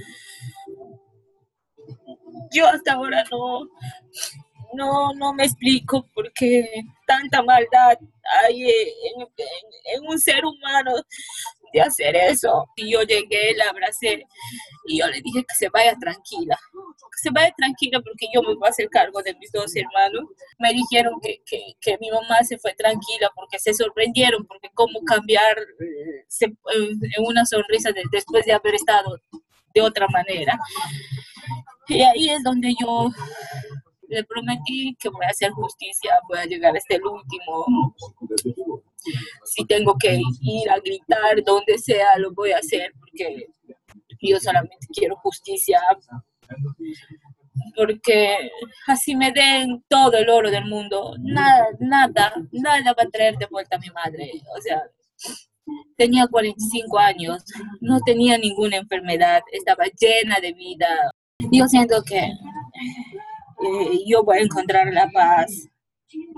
Yo 2.54 2.68
hasta 2.68 2.94
ahora 2.94 3.24
no, 3.32 3.68
no, 4.74 5.14
no 5.14 5.34
me 5.34 5.46
explico 5.46 6.08
por 6.14 6.32
qué 6.34 6.84
tanta 7.06 7.42
maldad 7.44 7.98
hay 8.44 8.64
en, 8.64 10.08
un 10.08 10.20
ser 10.20 10.46
humano 10.46 10.92
de 11.74 11.82
hacer 11.82 12.16
eso. 12.16 12.68
Y 12.76 12.92
yo 12.92 13.02
llegué, 13.04 13.54
la 13.56 13.70
abracé 13.70 14.26
y 14.88 15.00
yo 15.00 15.08
le 15.08 15.22
dije 15.22 15.44
que 15.48 15.56
se 15.56 15.70
vaya 15.70 15.96
tranquila, 16.00 16.58
que 16.74 17.22
se 17.22 17.30
vaya 17.32 17.54
tranquila 17.58 18.00
porque 18.02 18.28
yo 18.34 18.42
me 18.42 18.56
voy 18.56 18.68
a 18.68 18.70
hacer 18.70 18.90
cargo 18.90 19.22
de 19.22 19.36
mis 19.36 19.52
dos 19.52 19.76
hermanos. 19.76 20.26
Me 20.60 20.74
dijeron 20.74 21.20
que, 21.22 21.42
que, 21.46 21.60
que 21.80 21.98
mi 22.00 22.10
mamá 22.10 22.44
se 22.44 22.58
fue 22.58 22.74
tranquila 22.74 23.30
porque 23.36 23.60
se 23.60 23.74
sorprendieron, 23.74 24.46
porque 24.46 24.70
cómo 24.74 25.02
cambiar 25.06 25.58
eh, 25.60 26.26
se, 26.28 26.46
en 26.46 27.26
una 27.26 27.46
sonrisa 27.46 27.92
de, 27.92 28.04
después 28.12 28.46
de 28.46 28.54
haber 28.54 28.76
estado 28.76 29.18
de 29.74 29.82
otra 29.82 30.08
manera. 30.10 30.58
Y 31.92 32.02
ahí 32.02 32.30
es 32.30 32.42
donde 32.44 32.74
yo 32.80 33.12
le 34.08 34.24
prometí 34.24 34.96
que 34.98 35.10
voy 35.10 35.26
a 35.26 35.30
hacer 35.30 35.52
justicia, 35.52 36.12
voy 36.30 36.40
a 36.40 36.46
llegar 36.46 36.76
hasta 36.76 36.96
el 36.96 37.04
último. 37.04 37.94
Si 39.44 39.66
tengo 39.66 39.98
que 39.98 40.22
ir 40.42 40.70
a 40.70 40.80
gritar 40.80 41.44
donde 41.46 41.78
sea, 41.78 42.18
lo 42.18 42.32
voy 42.34 42.52
a 42.52 42.60
hacer 42.60 42.94
porque 42.98 43.48
yo 44.22 44.40
solamente 44.40 44.88
quiero 44.94 45.18
justicia. 45.18 45.82
Porque 47.76 48.50
así 48.88 49.16
me 49.16 49.34
den 49.34 49.84
todo 49.90 50.18
el 50.18 50.30
oro 50.30 50.50
del 50.50 50.66
mundo, 50.66 51.14
nada, 51.20 51.68
nada, 51.80 52.34
nada 52.52 52.94
va 52.98 53.04
a 53.04 53.10
traer 53.10 53.38
de 53.38 53.48
vuelta 53.48 53.76
a 53.76 53.80
mi 53.80 53.90
madre. 53.90 54.32
O 54.58 54.62
sea, 54.62 54.82
tenía 55.98 56.26
45 56.28 57.00
años, 57.00 57.44
no 57.82 58.00
tenía 58.00 58.38
ninguna 58.38 58.78
enfermedad, 58.78 59.42
estaba 59.52 59.86
llena 60.00 60.40
de 60.40 60.54
vida. 60.54 61.12
Yo 61.50 61.68
siento 61.68 62.04
que 62.04 62.20
eh, 62.20 64.00
yo 64.06 64.24
voy 64.24 64.38
a 64.38 64.42
encontrar 64.42 64.92
la 64.94 65.10
paz, 65.10 65.68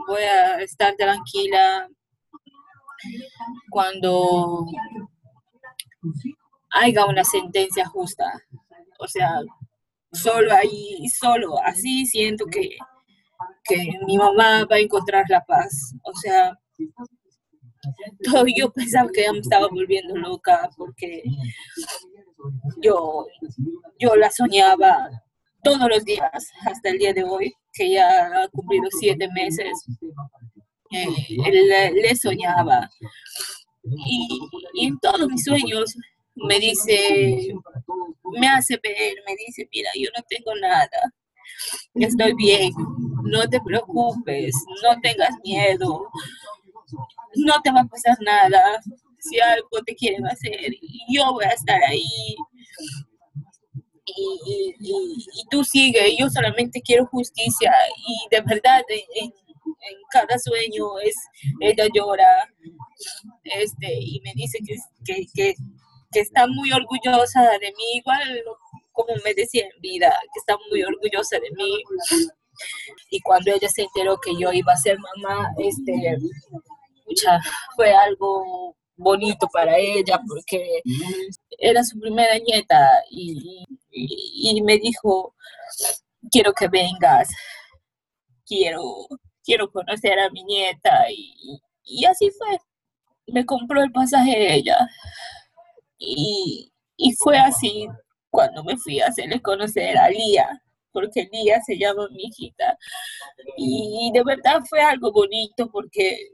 voy 0.07 0.22
a 0.22 0.62
estar 0.62 0.95
tranquila 0.95 1.88
cuando 3.69 4.65
haya 6.72 7.05
una 7.05 7.24
sentencia 7.24 7.86
justa. 7.88 8.25
O 9.00 9.07
sea, 9.07 9.41
solo 10.12 10.53
ahí, 10.53 11.07
solo 11.10 11.62
así 11.63 12.05
siento 12.05 12.45
que, 12.45 12.77
que 13.63 13.88
mi 14.05 14.17
mamá 14.17 14.65
va 14.65 14.75
a 14.75 14.79
encontrar 14.79 15.25
la 15.29 15.43
paz. 15.43 15.93
O 16.03 16.13
sea, 16.15 16.57
todo 18.24 18.45
yo 18.55 18.72
pensaba 18.72 19.10
que 19.13 19.24
ya 19.24 19.33
me 19.33 19.39
estaba 19.39 19.67
volviendo 19.67 20.15
loca 20.15 20.69
porque 20.77 21.24
yo, 22.81 23.27
yo 24.00 24.15
la 24.15 24.29
soñaba 24.31 25.09
todos 25.63 25.88
los 25.89 26.03
días 26.03 26.51
hasta 26.65 26.89
el 26.89 27.00
día 27.00 27.13
de 27.13 27.23
hoy, 27.23 27.53
que 27.71 27.91
ya 27.91 28.27
ha 28.27 28.47
cumplido 28.50 28.88
siete 29.00 29.27
meses, 29.33 29.85
eh, 30.91 31.91
le, 31.93 32.15
soñaba. 32.15 32.89
Y, 33.83 34.39
en 34.81 35.00
todos 35.00 35.27
mis 35.27 35.43
sueños 35.43 35.95
me 36.35 36.59
dice, 36.59 37.53
me 38.39 38.47
hace 38.47 38.79
ver, 38.83 39.15
me 39.25 39.35
dice, 39.35 39.67
mira, 39.73 39.89
yo 39.95 40.09
no 40.15 40.23
tengo 40.27 40.53
nada, 40.55 41.13
estoy 41.95 42.33
bien, 42.35 42.71
no 43.23 43.47
te 43.50 43.59
preocupes, 43.62 44.53
no 44.83 45.00
tengas 45.01 45.31
miedo, 45.43 46.09
no 47.35 47.62
te 47.62 47.71
va 47.71 47.81
a 47.81 47.85
pasar 47.85 48.17
nada, 48.21 48.81
si 49.24 49.39
algo 49.39 49.82
te 49.86 49.96
quieren 49.96 50.25
hacer, 50.27 50.74
yo 51.10 51.34
voy 51.34 51.46
a 51.46 51.50
estar 51.50 51.82
ahí, 51.84 52.36
y, 54.06 55.46
tú 55.50 55.63
sigues, 55.63 56.13
yo 56.20 56.30
solamente 56.30 56.82
quiero 56.82 57.06
justicia 57.08 57.72
y 57.98 58.36
de 58.36 58.42
verdad 58.42 58.84
en, 58.89 59.25
en, 59.25 59.32
cada 60.12 60.38
sueño 60.38 61.00
es, 61.00 61.15
ella 61.62 61.88
llora 61.94 62.27
este, 63.44 63.88
y 64.00 64.22
me 64.22 64.34
dice 64.36 64.60
que, 64.65 64.75
que, 65.06 65.25
que, 65.34 65.56
que 66.12 66.20
está 66.20 66.46
muy 66.48 66.72
orgullosa 66.72 67.42
de 67.60 67.72
mí, 67.72 67.84
igual 67.96 68.44
como 68.94 69.13
me 69.25 69.34
decía 69.34 69.63
en 69.63 69.82
vida, 69.82 70.10
que 70.34 70.39
está 70.39 70.56
muy 70.70 70.84
orgullosa 70.84 71.39
de 71.39 71.50
mí. 71.51 71.84
Y 73.10 73.20
cuando 73.22 73.51
ella 73.51 73.68
se 73.68 73.82
enteró 73.82 74.20
que 74.20 74.32
yo 74.39 74.51
iba 74.53 74.74
a 74.74 74.77
ser 74.77 74.98
mamá, 75.00 75.50
este, 75.58 76.18
fue 77.75 77.92
algo 77.92 78.75
bonito 79.03 79.48
para 79.51 79.77
ella 79.77 80.19
porque 80.27 80.81
era 81.57 81.83
su 81.83 82.00
primera 82.00 82.38
nieta 82.39 83.03
y, 83.10 83.65
y, 83.91 84.62
me 84.63 84.77
dijo, 84.77 85.36
quiero 86.31 86.53
que 86.53 86.67
vengas, 86.67 87.29
quiero, 88.45 88.81
quiero 89.43 89.72
conocer 89.72 90.19
a 90.19 90.29
mi 90.29 90.43
nieta 90.43 91.12
y, 91.12 91.62
y 91.83 92.05
así 92.05 92.31
fue. 92.31 92.57
Me 93.27 93.45
compró 93.45 93.81
el 93.83 93.91
pasaje 93.91 94.55
ella 94.55 94.77
y, 95.98 96.72
y 96.98 97.13
fue 97.13 97.38
así 97.38 97.88
cuando 98.29 98.63
me 98.63 98.77
fui 98.77 99.00
a 99.00 99.07
hacerle 99.07 99.41
conocer 99.41 99.98
a 99.98 100.10
Lía 100.10 100.63
porque 100.93 101.27
Lía 101.31 101.60
se 101.62 101.77
llama 101.77 102.07
mi 102.12 102.25
hijita. 102.25 102.77
Y 103.57 104.12
de 104.13 104.24
verdad 104.24 104.62
fue 104.69 104.81
algo 104.81 105.12
bonito 105.12 105.69
porque 105.69 106.29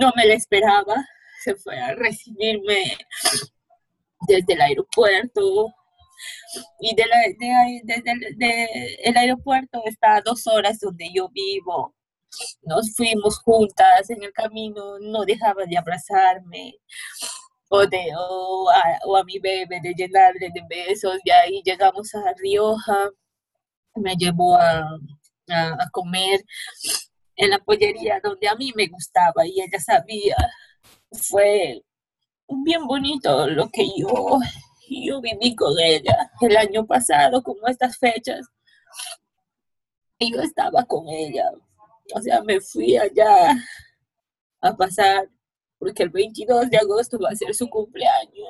no 0.00 0.12
me 0.16 0.26
lo 0.26 0.32
esperaba. 0.32 0.94
Se 1.42 1.54
fue 1.56 1.78
a 1.78 1.94
recibirme 1.94 2.96
desde 4.28 4.52
el 4.54 4.60
aeropuerto. 4.60 5.72
Y 6.80 6.94
de 6.94 7.04
desde 7.84 9.08
el, 9.08 9.16
aeropuerto 9.16 9.82
está 9.86 10.16
a 10.16 10.20
dos 10.20 10.46
horas 10.46 10.78
donde 10.80 11.10
yo 11.14 11.28
vivo. 11.30 11.94
Nos 12.62 12.94
fuimos 12.94 13.38
juntas 13.40 14.10
en 14.10 14.22
el 14.22 14.32
camino, 14.32 14.98
no 15.00 15.24
dejaba 15.24 15.64
de 15.64 15.78
abrazarme 15.78 16.74
o, 17.68 17.86
de, 17.86 18.12
o, 18.16 18.70
a, 19.16 19.24
mi 19.24 19.38
bebé, 19.38 19.80
de 19.82 19.94
llenarle 19.94 20.50
de 20.52 20.62
besos. 20.68 21.18
Y 21.24 21.30
ahí 21.30 21.62
llegamos 21.64 22.14
a 22.14 22.34
Rioja 22.36 23.08
me 23.96 24.14
llevó 24.16 24.56
a, 24.56 24.80
a, 25.48 25.90
comer 25.92 26.44
en 27.36 27.50
la 27.50 27.58
pollería 27.58 28.20
donde 28.22 28.48
a 28.48 28.54
mí 28.54 28.72
me 28.76 28.86
gustaba 28.88 29.46
y 29.46 29.60
ella 29.60 29.80
sabía. 29.80 30.36
Fue 31.12 31.82
bien 32.48 32.86
bonito 32.86 33.48
lo 33.48 33.68
que 33.68 33.86
yo, 33.96 34.38
yo 34.88 35.20
viví 35.20 35.54
con 35.54 35.78
ella 35.78 36.30
el 36.40 36.56
año 36.56 36.86
pasado, 36.86 37.42
como 37.42 37.66
estas 37.66 37.96
fechas. 37.98 38.46
Y 40.18 40.32
yo 40.32 40.40
estaba 40.42 40.84
con 40.84 41.08
ella. 41.08 41.50
O 42.14 42.20
sea, 42.20 42.42
me 42.42 42.60
fui 42.60 42.96
allá 42.96 43.56
a 44.60 44.76
pasar, 44.76 45.28
porque 45.78 46.02
el 46.02 46.10
22 46.10 46.70
de 46.70 46.78
agosto 46.78 47.18
va 47.18 47.30
a 47.30 47.36
ser 47.36 47.54
su 47.54 47.68
cumpleaños. 47.68 48.48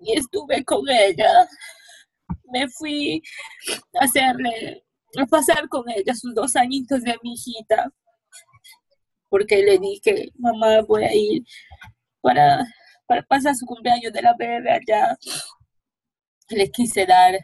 Y 0.00 0.18
estuve 0.18 0.64
con 0.64 0.88
ella 0.88 1.48
me 2.50 2.68
fui 2.68 3.22
a 4.00 4.04
hacerle, 4.04 4.84
a 5.16 5.26
pasar 5.26 5.68
con 5.68 5.88
ella 5.88 6.14
sus 6.14 6.34
dos 6.34 6.56
añitos 6.56 7.02
de 7.02 7.16
mi 7.22 7.34
hijita, 7.34 7.92
porque 9.30 9.62
le 9.62 9.78
dije, 9.78 10.30
mamá, 10.38 10.82
voy 10.82 11.04
a 11.04 11.14
ir 11.14 11.42
para, 12.20 12.66
para 13.06 13.22
pasar 13.22 13.54
su 13.56 13.66
cumpleaños 13.66 14.12
de 14.12 14.22
la 14.22 14.34
bebé 14.38 14.72
allá. 14.72 15.16
Le 16.50 16.70
quise 16.70 17.06
dar, 17.06 17.34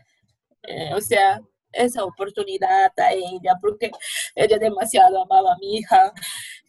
eh, 0.65 0.95
o 0.95 1.01
sea, 1.01 1.41
esa 1.73 2.05
oportunidad 2.05 2.93
a 2.97 3.13
ella, 3.13 3.55
porque 3.61 3.91
ella 4.35 4.59
demasiado 4.59 5.23
amaba 5.23 5.53
a 5.53 5.59
mi 5.59 5.79
hija. 5.79 6.13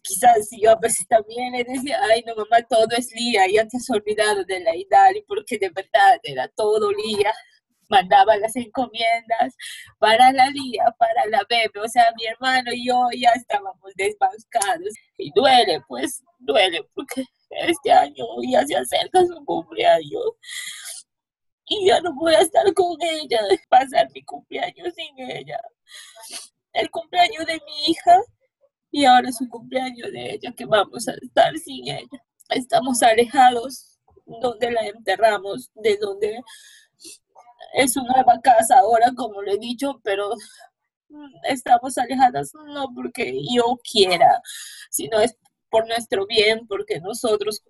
Quizás 0.03 0.49
yo 0.61 0.71
a 0.71 0.75
veces 0.75 1.07
también 1.07 1.53
le 1.53 1.63
decía, 1.63 1.99
ay, 2.11 2.23
no, 2.25 2.35
mamá, 2.35 2.61
todo 2.69 2.87
es 2.97 3.11
Lía, 3.13 3.41
ya 3.51 3.67
te 3.67 3.77
has 3.77 3.89
olvidado 3.89 4.43
de 4.45 4.59
la 4.61 4.75
y 4.75 4.85
porque 5.27 5.57
de 5.57 5.69
verdad 5.69 6.19
era 6.23 6.47
todo 6.49 6.91
Lía 6.91 7.33
mandaba 7.89 8.37
las 8.37 8.55
encomiendas 8.55 9.55
para 9.99 10.31
la 10.31 10.49
día, 10.51 10.83
para 10.97 11.25
la 11.27 11.41
bebé, 11.49 11.79
o 11.83 11.87
sea, 11.87 12.11
mi 12.17 12.25
hermano 12.25 12.71
y 12.73 12.87
yo 12.87 13.07
ya 13.17 13.31
estábamos 13.31 13.93
desbancados. 13.95 14.93
Y 15.17 15.31
duele, 15.33 15.81
pues, 15.87 16.23
duele, 16.39 16.87
porque 16.93 17.25
este 17.49 17.91
año 17.91 18.25
ya 18.49 18.65
se 18.65 18.75
acerca 18.75 19.25
su 19.25 19.43
cumpleaños. 19.45 20.23
Y 21.65 21.87
ya 21.87 21.99
no 22.01 22.13
voy 22.15 22.33
a 22.33 22.39
estar 22.39 22.73
con 22.73 22.95
ella, 23.01 23.41
pasar 23.69 24.07
mi 24.13 24.23
cumpleaños 24.23 24.93
sin 24.95 25.19
ella. 25.19 25.59
El 26.73 26.89
cumpleaños 26.91 27.45
de 27.45 27.59
mi 27.65 27.91
hija 27.91 28.21
y 28.91 29.05
ahora 29.05 29.31
su 29.31 29.47
cumpleaños 29.49 30.11
de 30.11 30.33
ella, 30.33 30.53
que 30.55 30.65
vamos 30.65 31.07
a 31.07 31.13
estar 31.21 31.55
sin 31.57 31.87
ella. 31.87 32.23
Estamos 32.49 33.03
alejados 33.03 33.99
donde 34.25 34.71
la 34.71 34.87
enterramos, 34.87 35.69
de 35.75 35.97
donde 35.97 36.41
es 37.73 37.95
una 37.97 38.13
nueva 38.13 38.39
casa 38.41 38.79
ahora, 38.79 39.11
como 39.15 39.41
le 39.41 39.53
he 39.53 39.57
dicho, 39.57 39.99
pero 40.03 40.31
estamos 41.43 41.97
alejadas 41.97 42.51
no 42.53 42.87
porque 42.93 43.39
yo 43.53 43.79
quiera, 43.89 44.41
sino 44.89 45.19
es 45.19 45.35
por 45.69 45.87
nuestro 45.87 46.25
bien, 46.25 46.67
porque 46.67 46.99
nosotros 46.99 47.63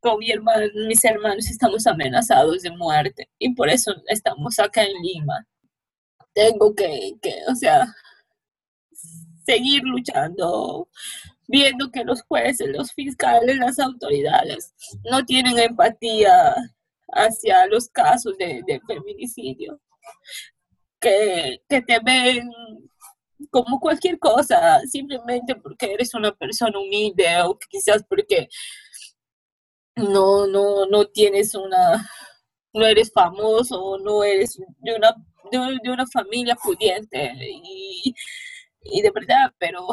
con 0.00 0.18
mi 0.18 0.30
hermano, 0.30 0.66
mis 0.86 1.02
hermanos 1.04 1.48
estamos 1.48 1.86
amenazados 1.86 2.62
de 2.62 2.70
muerte 2.70 3.30
y 3.38 3.54
por 3.54 3.70
eso 3.70 3.94
estamos 4.08 4.58
acá 4.58 4.82
en 4.84 4.92
Lima. 5.02 5.46
Tengo 6.34 6.74
que, 6.74 7.14
que 7.22 7.36
o 7.48 7.54
sea, 7.54 7.86
seguir 9.46 9.82
luchando, 9.84 10.88
viendo 11.48 11.90
que 11.90 12.04
los 12.04 12.22
jueces, 12.22 12.68
los 12.68 12.92
fiscales, 12.92 13.56
las 13.56 13.78
autoridades 13.78 14.74
no 15.10 15.24
tienen 15.24 15.58
empatía 15.58 16.54
hacia 17.14 17.66
los 17.66 17.88
casos 17.88 18.36
de, 18.38 18.80
feminicidio, 18.86 19.80
que, 21.00 21.62
que 21.68 21.82
te 21.82 21.98
ven 22.00 22.50
como 23.50 23.78
cualquier 23.80 24.18
cosa, 24.18 24.80
simplemente 24.86 25.54
porque 25.56 25.92
eres 25.92 26.14
una 26.14 26.32
persona 26.34 26.78
humilde 26.78 27.26
o 27.42 27.58
quizás 27.58 28.02
porque 28.08 28.48
no, 29.96 30.46
no, 30.46 30.86
no 30.86 31.06
tienes 31.06 31.54
una, 31.54 32.08
no 32.72 32.86
eres 32.86 33.12
famoso, 33.12 33.98
no 33.98 34.24
eres 34.24 34.58
de 34.78 34.94
una, 34.94 35.14
de, 35.50 35.90
una 35.90 36.06
familia 36.06 36.56
pudiente 36.56 37.32
y 38.82 39.02
de 39.02 39.10
verdad, 39.10 39.52
pero 39.58 39.86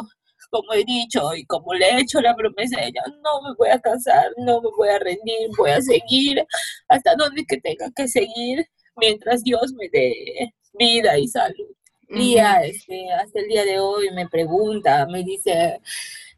como 0.52 0.72
he 0.74 0.84
dicho 0.84 1.34
y 1.34 1.44
como 1.46 1.72
le 1.72 1.86
he 1.88 2.00
hecho 2.00 2.20
la 2.20 2.36
promesa 2.36 2.78
a 2.78 2.84
ella, 2.84 3.02
no 3.24 3.48
me 3.48 3.54
voy 3.56 3.70
a 3.70 3.80
cansar, 3.80 4.30
no 4.36 4.60
me 4.60 4.68
voy 4.76 4.88
a 4.90 4.98
rendir, 4.98 5.48
voy 5.56 5.70
a 5.70 5.80
seguir 5.80 6.44
hasta 6.88 7.14
donde 7.16 7.44
que 7.46 7.58
tenga 7.58 7.90
que 7.96 8.06
seguir 8.06 8.66
mientras 8.96 9.42
Dios 9.42 9.72
me 9.74 9.88
dé 9.90 10.52
vida 10.74 11.18
y 11.18 11.26
salud. 11.26 11.74
Y 12.10 12.36
este, 12.36 13.10
hasta 13.12 13.40
el 13.40 13.48
día 13.48 13.64
de 13.64 13.80
hoy 13.80 14.10
me 14.14 14.28
pregunta, 14.28 15.06
me 15.06 15.24
dice, 15.24 15.80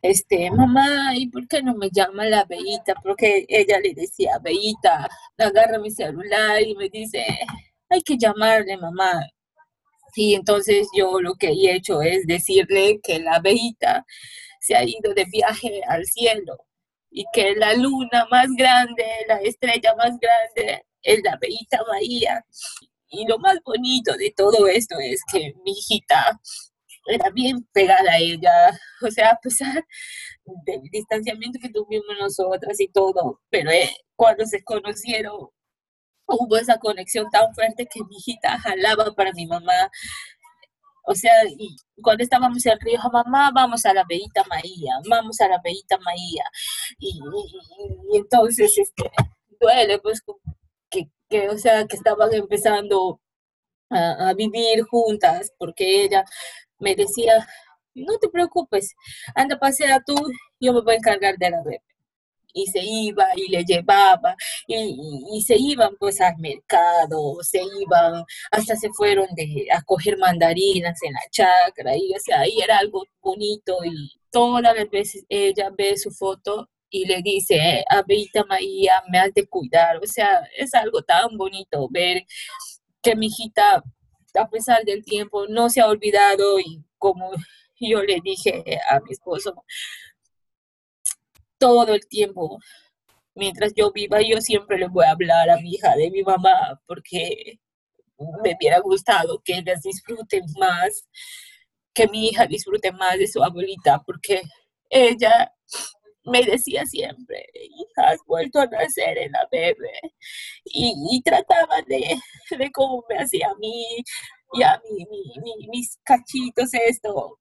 este, 0.00 0.48
mamá, 0.52 1.16
¿y 1.16 1.28
por 1.28 1.48
qué 1.48 1.62
no 1.62 1.74
me 1.74 1.90
llama 1.90 2.24
la 2.26 2.44
Beita? 2.44 2.94
Porque 3.02 3.44
ella 3.48 3.80
le 3.80 3.94
decía, 3.94 4.38
Beita, 4.40 5.08
agarra 5.38 5.80
mi 5.80 5.90
celular 5.90 6.62
y 6.62 6.76
me 6.76 6.88
dice, 6.88 7.24
hay 7.88 8.02
que 8.02 8.16
llamarle, 8.16 8.76
mamá. 8.76 9.26
Y 10.14 10.34
entonces 10.34 10.88
yo 10.96 11.20
lo 11.20 11.34
que 11.34 11.48
he 11.48 11.74
hecho 11.74 12.02
es 12.02 12.26
decirle 12.26 13.00
que 13.02 13.18
la 13.18 13.40
veita 13.40 14.04
se 14.60 14.76
ha 14.76 14.84
ido 14.84 15.12
de 15.14 15.24
viaje 15.26 15.82
al 15.88 16.04
cielo 16.06 16.56
y 17.10 17.24
que 17.32 17.54
la 17.54 17.74
luna 17.74 18.26
más 18.30 18.48
grande, 18.56 19.04
la 19.28 19.36
estrella 19.36 19.94
más 19.96 20.12
grande 20.20 20.84
es 21.02 21.20
la 21.22 21.36
veita 21.40 21.82
Bahía. 21.88 22.44
Y 23.08 23.26
lo 23.26 23.38
más 23.38 23.58
bonito 23.64 24.16
de 24.16 24.32
todo 24.36 24.66
esto 24.66 24.96
es 24.98 25.20
que 25.32 25.52
mi 25.64 25.72
hijita 25.72 26.40
era 27.06 27.30
bien 27.30 27.62
pegada 27.72 28.12
a 28.12 28.18
ella, 28.18 28.52
o 29.02 29.10
sea, 29.10 29.30
a 29.30 29.40
pesar 29.40 29.84
del 30.66 30.80
distanciamiento 30.90 31.58
que 31.60 31.70
tuvimos 31.70 32.16
nosotras 32.18 32.80
y 32.80 32.88
todo, 32.88 33.40
pero 33.50 33.70
eh, 33.70 33.90
cuando 34.16 34.44
se 34.46 34.62
conocieron 34.64 35.48
hubo 36.26 36.56
esa 36.56 36.78
conexión 36.78 37.28
tan 37.30 37.54
fuerte 37.54 37.86
que 37.86 38.02
mi 38.04 38.16
hijita 38.16 38.58
jalaba 38.58 39.12
para 39.14 39.32
mi 39.32 39.46
mamá. 39.46 39.90
O 41.06 41.14
sea, 41.14 41.32
y 41.58 41.76
cuando 42.02 42.24
estábamos 42.24 42.64
en 42.66 42.80
Río, 42.80 42.98
mamá, 43.12 43.50
vamos 43.54 43.84
a 43.84 43.92
la 43.92 44.04
Beita 44.08 44.42
Maía, 44.48 44.94
vamos 45.08 45.40
a 45.40 45.48
la 45.48 45.60
Beita 45.62 45.98
Maía. 45.98 46.44
Y, 46.98 47.20
entonces, 48.14 48.76
este, 48.78 49.10
duele, 49.60 49.98
pues, 49.98 50.22
que, 50.90 51.48
o 51.48 51.58
sea, 51.58 51.86
que 51.86 51.96
estaban 51.96 52.32
empezando 52.32 53.20
a, 53.90 54.30
a 54.30 54.34
vivir 54.34 54.82
juntas, 54.84 55.52
porque 55.58 56.04
ella 56.04 56.24
me 56.78 56.94
decía, 56.96 57.46
no 57.94 58.18
te 58.18 58.28
preocupes, 58.28 58.94
anda, 59.34 59.58
pasea 59.58 60.02
tú, 60.06 60.14
yo 60.60 60.72
me 60.72 60.80
voy 60.82 60.94
a 60.94 60.98
encargar 60.98 61.36
de 61.38 61.50
la 61.50 61.62
bebé 61.62 61.82
y 62.54 62.66
se 62.66 62.80
iba 62.82 63.26
y 63.36 63.48
le 63.50 63.64
llevaba 63.64 64.36
y, 64.66 65.42
se 65.42 65.56
iban 65.58 65.94
pues 65.98 66.20
al 66.20 66.38
mercado, 66.38 67.36
se 67.42 67.60
iban, 67.62 68.24
hasta 68.50 68.76
se 68.76 68.90
fueron 68.92 69.26
de, 69.34 69.66
a 69.72 69.82
coger 69.82 70.16
mandarinas 70.16 70.98
en 71.02 71.12
la 71.12 71.20
chacra 71.30 71.96
y 71.96 72.14
o 72.14 72.18
sea, 72.20 72.40
ahí 72.40 72.60
era 72.60 72.78
algo 72.78 73.04
bonito 73.20 73.76
y 73.84 74.10
todas 74.30 74.74
las 74.74 74.88
veces 74.90 75.24
ella 75.28 75.70
ve 75.76 75.98
su 75.98 76.10
foto 76.10 76.70
y 76.88 77.06
le 77.06 77.20
dice, 77.22 77.84
Abita 77.90 78.44
María, 78.44 79.02
me 79.10 79.18
has 79.18 79.34
de 79.34 79.46
cuidar, 79.46 79.96
o 79.98 80.06
sea, 80.06 80.48
es 80.56 80.74
algo 80.74 81.02
tan 81.02 81.36
bonito 81.36 81.88
ver 81.90 82.24
que 83.02 83.16
mi 83.16 83.26
hijita, 83.26 83.82
a 84.34 84.48
pesar 84.48 84.84
del 84.84 85.04
tiempo, 85.04 85.46
no 85.48 85.68
se 85.70 85.80
ha 85.80 85.88
olvidado 85.88 86.60
y 86.60 86.84
como 86.98 87.32
yo 87.80 88.02
le 88.02 88.20
dije 88.22 88.62
a 88.88 89.00
mi 89.00 89.10
esposo, 89.10 89.54
todo 91.64 91.94
el 91.94 92.06
tiempo 92.06 92.58
mientras 93.34 93.72
yo 93.74 93.90
viva, 93.90 94.20
yo 94.20 94.38
siempre 94.42 94.76
le 94.78 94.86
voy 94.88 95.06
a 95.06 95.12
hablar 95.12 95.48
a 95.48 95.56
mi 95.56 95.72
hija 95.72 95.96
de 95.96 96.10
mi 96.10 96.22
mamá, 96.22 96.78
porque 96.86 97.58
me 98.42 98.54
hubiera 98.54 98.80
gustado 98.80 99.40
que 99.42 99.54
ellas 99.54 99.80
disfruten 99.82 100.44
más, 100.58 101.08
que 101.94 102.06
mi 102.08 102.28
hija 102.28 102.46
disfrute 102.46 102.92
más 102.92 103.18
de 103.18 103.26
su 103.26 103.42
abuelita, 103.42 104.02
porque 104.04 104.42
ella 104.90 105.50
me 106.26 106.42
decía 106.42 106.84
siempre, 106.84 107.46
hija, 107.54 108.10
has 108.10 108.20
vuelto 108.26 108.60
a 108.60 108.66
nacer 108.66 109.16
en 109.16 109.32
la 109.32 109.48
bebé. 109.50 110.00
Y, 110.64 111.22
trataba 111.24 111.80
de, 111.86 112.18
de 112.58 112.70
cómo 112.72 113.04
me 113.08 113.16
hacía 113.16 113.48
a 113.48 113.54
mí, 113.56 114.04
ya 114.58 114.80
mi, 114.90 115.06
mi, 115.40 115.68
mis 115.68 115.98
cachitos, 116.04 116.74
esto. 116.74 117.38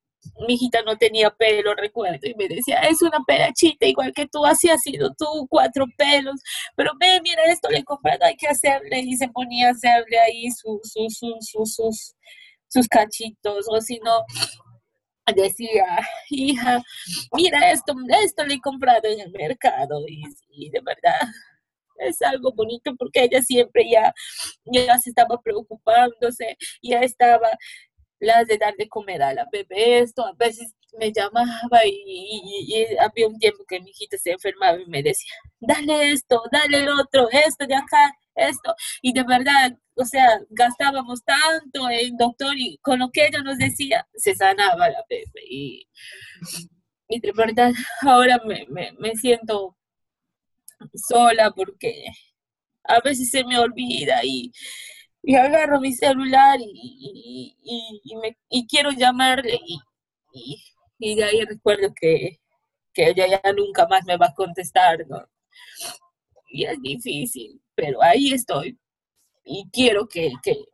Mi 0.47 0.53
hijita 0.55 0.81
no 0.83 0.97
tenía 0.97 1.29
pelo, 1.29 1.73
recuerdo, 1.75 2.27
y 2.27 2.35
me 2.35 2.47
decía, 2.47 2.81
es 2.81 3.01
una 3.01 3.19
pelachita 3.25 3.85
igual 3.85 4.13
que 4.13 4.27
tú, 4.27 4.45
así 4.45 4.69
has 4.69 4.81
sido 4.81 5.13
tú, 5.17 5.47
cuatro 5.49 5.85
pelos, 5.97 6.39
pero 6.75 6.91
ve, 6.99 7.19
mira, 7.21 7.43
esto 7.45 7.69
le 7.69 7.79
he 7.79 7.83
comprado, 7.83 8.25
hay 8.25 8.35
que 8.35 8.47
hacerle, 8.47 8.99
y 8.99 9.15
se 9.15 9.27
ponía 9.29 9.67
a 9.67 9.71
hacerle 9.71 10.19
ahí 10.19 10.49
sus, 10.51 10.81
sus, 10.91 11.17
sus, 11.17 11.73
sus, 11.73 12.15
sus 12.67 12.87
cachitos, 12.87 13.65
o 13.69 13.81
si 13.81 13.99
no, 13.99 14.23
decía, 15.31 15.85
hija, 16.29 16.81
mira 17.31 17.71
esto, 17.71 17.93
esto 18.23 18.43
le 18.45 18.55
he 18.55 18.61
comprado 18.61 19.07
en 19.07 19.21
el 19.21 19.31
mercado 19.31 20.03
y, 20.07 20.69
de 20.69 20.81
verdad 20.81 21.19
es 21.97 22.21
algo 22.23 22.51
bonito 22.53 22.93
porque 22.97 23.23
ella 23.23 23.41
siempre 23.41 23.87
ya, 23.89 24.13
ya 24.65 24.97
se 24.97 25.11
estaba 25.11 25.39
preocupándose, 25.41 26.57
ya 26.81 26.99
estaba 26.99 27.49
las 28.23 28.47
de 28.47 28.57
dar 28.57 28.75
de 28.75 28.87
comer 28.87 29.21
a 29.21 29.33
la 29.33 29.47
bebé, 29.51 29.99
esto, 29.99 30.25
a 30.25 30.33
veces 30.33 30.73
me 30.97 31.11
llamaba 31.11 31.85
y, 31.85 32.85
había 32.99 33.27
un 33.27 33.37
tiempo 33.39 33.63
que 33.67 33.79
mi 33.79 33.89
hijita 33.91 34.17
se 34.17 34.31
enfermaba 34.31 34.79
y 34.79 34.85
me 34.87 35.03
decía, 35.03 35.33
dale 35.59 36.11
esto, 36.11 36.41
dale 36.51 36.79
el 36.79 36.89
otro, 36.89 37.29
esto 37.31 37.65
de 37.65 37.75
acá, 37.75 38.15
esto, 38.35 38.75
y 39.01 39.13
de 39.13 39.23
verdad, 39.23 39.77
o 39.95 40.05
sea, 40.05 40.39
gastábamos 40.49 41.23
tanto 41.23 41.89
en 41.89 42.17
doctor 42.17 42.53
y 42.57 42.77
con 42.79 42.99
lo 42.99 43.09
que 43.11 43.27
ella 43.27 43.41
nos 43.43 43.57
decía, 43.57 44.07
se 44.15 44.35
sanaba 44.35 44.89
la 44.89 45.03
bebé. 45.09 45.25
Y, 45.47 45.87
y 47.09 47.19
de 47.19 47.31
verdad, 47.35 47.71
ahora 48.01 48.39
me, 48.45 48.65
me, 48.97 49.15
siento 49.15 49.77
sola 50.95 51.51
porque 51.51 52.05
a 52.85 52.99
veces 53.01 53.29
se 53.29 53.43
me 53.43 53.57
olvida 53.59 54.23
y, 54.23 54.51
y 55.23 55.35
agarro 55.35 55.79
mi 55.79 55.93
celular 55.93 56.59
y, 56.59 57.55
y, 58.03 58.15
me, 58.17 58.37
y 58.49 58.67
quiero 58.67 58.91
llamarle 58.91 59.57
y, 60.33 60.61
y, 60.99 61.15
de 61.15 61.23
ahí 61.23 61.45
recuerdo 61.45 61.93
que, 61.95 62.39
que 62.93 63.09
ella 63.09 63.27
ya 63.27 63.53
nunca 63.53 63.87
más 63.87 64.03
me 64.05 64.17
va 64.17 64.27
a 64.27 64.33
contestar. 64.33 65.05
Y 66.49 66.65
es 66.65 66.81
difícil, 66.81 67.61
pero 67.75 68.03
ahí 68.03 68.33
estoy 68.33 68.77
y 69.45 69.69
quiero 69.71 70.07
que, 70.07 70.31
que, 70.41 70.65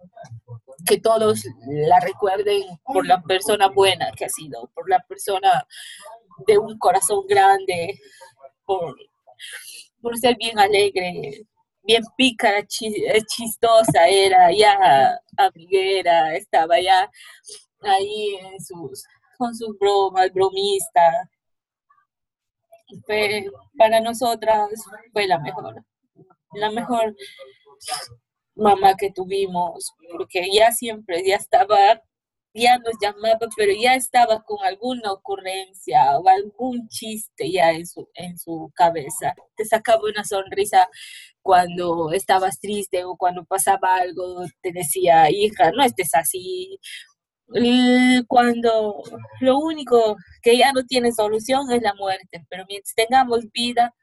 que, 0.85 0.99
todos 0.99 1.43
la 1.67 1.99
recuerden 1.99 2.63
por 2.83 3.05
la 3.05 3.21
persona 3.21 3.67
buena 3.67 4.11
que 4.11 4.25
ha 4.25 4.29
sido, 4.29 4.69
por 4.73 4.89
la 4.89 4.99
persona 5.07 5.67
de 6.45 6.57
un 6.57 6.77
corazón 6.77 7.25
grande, 7.27 7.99
por, 8.65 8.95
por 10.01 10.17
ser 10.17 10.37
bien 10.37 10.59
alegre, 10.59 11.45
bien 11.89 12.03
pícara, 12.15 12.63
chistosa 12.67 14.07
era, 14.07 14.51
ya 14.51 15.19
amiguera, 15.35 16.35
estaba 16.35 16.79
ya 16.79 17.09
ahí 17.81 18.37
con 19.39 19.55
sus 19.55 19.75
bromas, 19.79 20.31
bromista. 20.31 21.27
para 23.75 23.99
nosotras 24.01 24.69
fue 25.11 25.25
la 25.25 25.39
mejor, 25.39 25.83
la 26.53 26.69
mejor 26.69 27.15
mamá 28.53 28.95
que 28.95 29.09
tuvimos, 29.09 29.91
porque 30.11 30.47
ya 30.53 30.71
siempre, 30.71 31.23
ya 31.25 31.37
estaba, 31.37 32.03
ya 32.59 32.77
nos 32.77 32.95
llamaba, 33.01 33.47
pero 33.55 33.71
ya 33.73 33.95
estaba 33.95 34.43
con 34.43 34.57
alguna 34.65 35.11
ocurrencia 35.11 36.17
o 36.19 36.27
algún 36.27 36.87
chiste 36.89 37.51
ya 37.51 37.71
en 37.71 37.85
su, 37.87 38.07
en 38.13 38.37
su 38.37 38.71
cabeza. 38.75 39.33
Te 39.55 39.65
sacaba 39.65 40.01
una 40.03 40.23
sonrisa 40.23 40.87
cuando 41.41 42.11
estabas 42.11 42.59
triste 42.59 43.03
o 43.05 43.15
cuando 43.17 43.43
pasaba 43.45 43.95
algo, 43.97 44.45
te 44.61 44.71
decía, 44.71 45.29
hija, 45.31 45.71
no 45.71 45.83
estés 45.83 46.13
así. 46.13 46.79
Cuando 48.27 49.01
lo 49.41 49.57
único 49.59 50.15
que 50.43 50.57
ya 50.57 50.71
no 50.71 50.83
tiene 50.85 51.11
solución 51.11 51.71
es 51.71 51.81
la 51.81 51.93
muerte, 51.95 52.45
pero 52.49 52.65
mientras 52.67 52.93
tengamos 52.95 53.51
vida, 53.51 53.93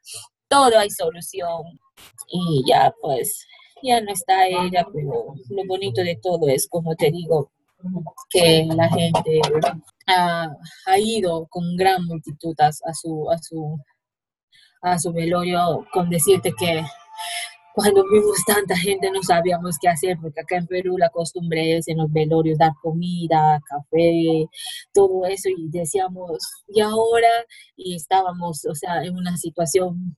todo 0.49 0.77
hay 0.77 0.89
solución. 0.89 1.63
Y 2.27 2.63
ya 2.67 2.93
pues 3.01 3.45
ya 3.83 4.01
no 4.01 4.11
está 4.11 4.47
ella, 4.47 4.85
pero 4.93 5.33
lo 5.49 5.65
bonito 5.67 6.01
de 6.01 6.17
todo 6.21 6.47
es, 6.49 6.67
como 6.67 6.95
te 6.95 7.11
digo, 7.11 7.51
que 8.29 8.67
la 8.75 8.89
gente 8.89 9.41
ha, 10.07 10.99
ido 10.99 11.47
con 11.47 11.75
gran 11.75 12.05
multitud 12.05 12.55
a, 12.59 12.71
su, 12.71 13.29
a, 13.31 13.37
su, 13.37 13.79
a 14.81 14.99
su 14.99 15.13
velorio 15.13 15.85
con 15.91 16.09
decirte 16.09 16.53
que 16.57 16.83
cuando 17.77 18.03
vimos 18.11 18.43
tanta 18.43 18.75
gente 18.75 19.11
no 19.11 19.21
sabíamos 19.21 19.77
qué 19.79 19.87
hacer, 19.87 20.17
porque 20.19 20.41
acá 20.41 20.57
en 20.57 20.65
Perú 20.65 20.97
la 20.97 21.09
costumbre 21.09 21.77
es 21.77 21.87
en 21.87 21.99
los 21.99 22.11
velorios 22.11 22.57
dar 22.57 22.71
comida, 22.81 23.61
café, 23.69 24.47
todo 24.91 25.27
eso, 25.27 25.49
y 25.49 25.69
decíamos, 25.69 26.39
¿y 26.67 26.81
ahora? 26.81 27.29
Y 27.75 27.95
estábamos, 27.95 28.65
o 28.65 28.73
sea, 28.73 29.03
en 29.03 29.15
una 29.15 29.37
situación 29.37 30.17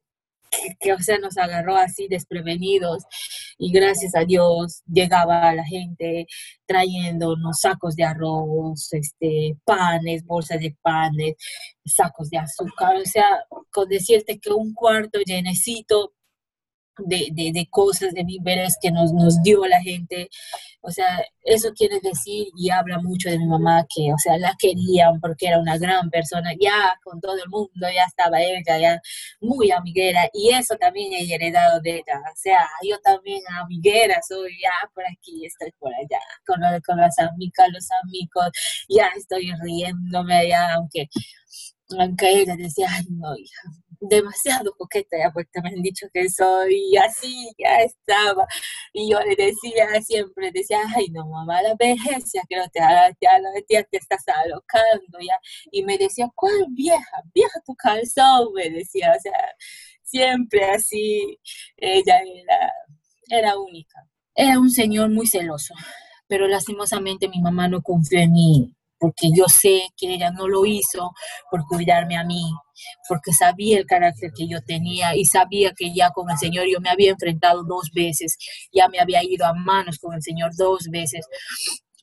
que, 0.80 0.94
o 0.94 1.00
sea, 1.00 1.18
nos 1.20 1.38
agarró 1.38 1.76
así 1.76 2.08
desprevenidos 2.08 3.04
y 3.58 3.72
gracias 3.72 4.16
a 4.16 4.26
Dios 4.26 4.82
llegaba 4.92 5.54
la 5.54 5.66
gente 5.66 6.26
trayéndonos 6.66 7.60
sacos 7.60 7.96
de 7.96 8.04
arroz, 8.04 8.94
este, 8.94 9.58
panes, 9.66 10.26
bolsas 10.26 10.60
de 10.60 10.76
panes, 10.82 11.36
sacos 11.86 12.30
de 12.30 12.38
azúcar, 12.38 12.96
o 12.98 13.06
sea, 13.06 13.28
con 13.72 13.88
decirte 13.90 14.40
que 14.40 14.52
un 14.52 14.74
cuarto 14.74 15.20
llenecito 15.26 16.14
de, 17.06 17.30
de, 17.32 17.52
de, 17.52 17.68
cosas, 17.70 18.14
de 18.14 18.24
víveres 18.24 18.78
que 18.82 18.92
nos, 18.92 19.14
nos 19.14 19.42
dio 19.42 19.66
la 19.66 19.82
gente. 19.82 20.30
O 20.82 20.92
sea, 20.92 21.22
eso 21.44 21.74
quiere 21.74 22.00
decir 22.02 22.48
y 22.56 22.70
habla 22.70 23.00
mucho 23.00 23.30
de 23.30 23.38
mi 23.38 23.46
mamá, 23.46 23.86
que, 23.94 24.14
o 24.14 24.18
sea, 24.18 24.38
la 24.38 24.56
querían 24.58 25.20
porque 25.20 25.48
era 25.48 25.60
una 25.60 25.78
gran 25.78 26.10
persona, 26.10 26.52
ya 26.60 26.98
con 27.04 27.20
todo 27.20 27.36
el 27.36 27.50
mundo, 27.50 27.88
ya 27.94 28.06
estaba 28.06 28.42
ella, 28.42 28.78
ya 28.80 29.02
muy 29.42 29.72
amiguera, 29.72 30.30
y 30.34 30.52
eso 30.52 30.76
también 30.78 31.12
he 31.14 31.34
heredado 31.34 31.82
de 31.82 31.96
ella. 31.96 32.22
O 32.32 32.36
sea, 32.36 32.66
yo 32.88 32.98
también 33.02 33.42
amiguera, 33.62 34.20
soy 34.28 34.52
ya 34.62 34.72
por 34.94 35.04
aquí, 35.06 35.46
estoy 35.46 35.72
por 35.80 35.94
allá, 35.94 36.20
con, 36.46 36.62
con 36.86 36.98
las 36.98 37.20
amigas, 37.20 37.68
los 37.74 37.88
amigos, 38.04 38.50
ya 38.88 39.10
estoy 39.18 39.52
riéndome, 39.62 40.48
ya, 40.48 40.76
aunque, 40.76 41.10
aunque 41.98 42.42
ella 42.42 42.56
decía, 42.56 42.88
no, 43.10 43.36
hija, 43.36 43.62
demasiado 44.00 44.74
coqueta, 44.78 45.18
ya 45.18 45.32
porque 45.32 45.62
me 45.62 45.70
han 45.70 45.82
dicho 45.82 46.08
que 46.14 46.30
soy 46.30 46.96
así, 46.98 47.52
ya 47.58 47.78
estaba. 47.82 48.48
Y 48.94 49.12
yo 49.12 49.20
le 49.22 49.36
decía 49.36 50.02
siempre, 50.02 50.52
decía, 50.52 50.80
ay 50.96 51.08
no 51.10 51.26
mamá, 51.28 51.62
la 51.62 51.76
vejez 51.76 52.32
ya 52.34 52.42
que 52.48 52.58
no 52.58 52.68
te 52.70 52.80
ya, 52.80 53.42
ya 53.70 53.84
te 53.84 53.98
estás 53.98 54.24
alocando 54.28 55.20
ya. 55.20 55.38
Y 55.72 55.84
me 55.84 55.98
decía, 55.98 56.30
¿cuál 56.36 56.66
vieja? 56.70 57.24
Vieja 57.34 57.60
tu 57.66 57.76
calzón, 57.76 58.54
me 58.54 58.70
decía, 58.70 59.14
o 59.18 59.20
sea, 59.20 59.56
siempre 60.04 60.66
así, 60.66 61.40
ella 61.78 62.20
era, 62.22 62.72
era 63.30 63.60
única. 63.60 64.06
Era 64.36 64.60
un 64.60 64.70
señor 64.72 65.10
muy 65.10 65.28
celoso, 65.28 65.74
pero 66.28 66.48
lastimosamente 66.48 67.28
mi 67.28 67.42
mamá 67.42 67.68
no 67.68 67.82
confió 67.82 68.20
en 68.20 68.32
mí 68.32 68.76
porque 69.00 69.30
yo 69.34 69.46
sé 69.48 69.82
que 69.98 70.14
ella 70.14 70.32
no 70.32 70.48
lo 70.48 70.66
hizo 70.66 71.14
por 71.50 71.66
cuidarme 71.66 72.18
a 72.18 72.24
mí, 72.24 72.44
porque 73.08 73.34
sabía 73.34 73.78
el 73.78 73.86
carácter 73.86 74.32
que 74.36 74.48
yo 74.48 74.62
tenía 74.62 75.16
y 75.16 75.26
sabía 75.26 75.74
que 75.76 75.94
ya 75.94 76.10
con 76.12 76.30
el 76.30 76.38
Señor 76.38 76.66
yo 76.72 76.80
me 76.80 76.90
había 76.90 77.12
enfrentado 77.12 77.64
dos 77.64 77.92
veces, 77.94 78.38
ya 78.72 78.88
me 78.88 79.00
había 79.00 79.24
ido 79.24 79.46
a 79.46 79.54
manos 79.54 79.98
con 80.00 80.14
el 80.14 80.22
Señor 80.22 80.52
dos 80.56 80.88
veces 80.92 81.26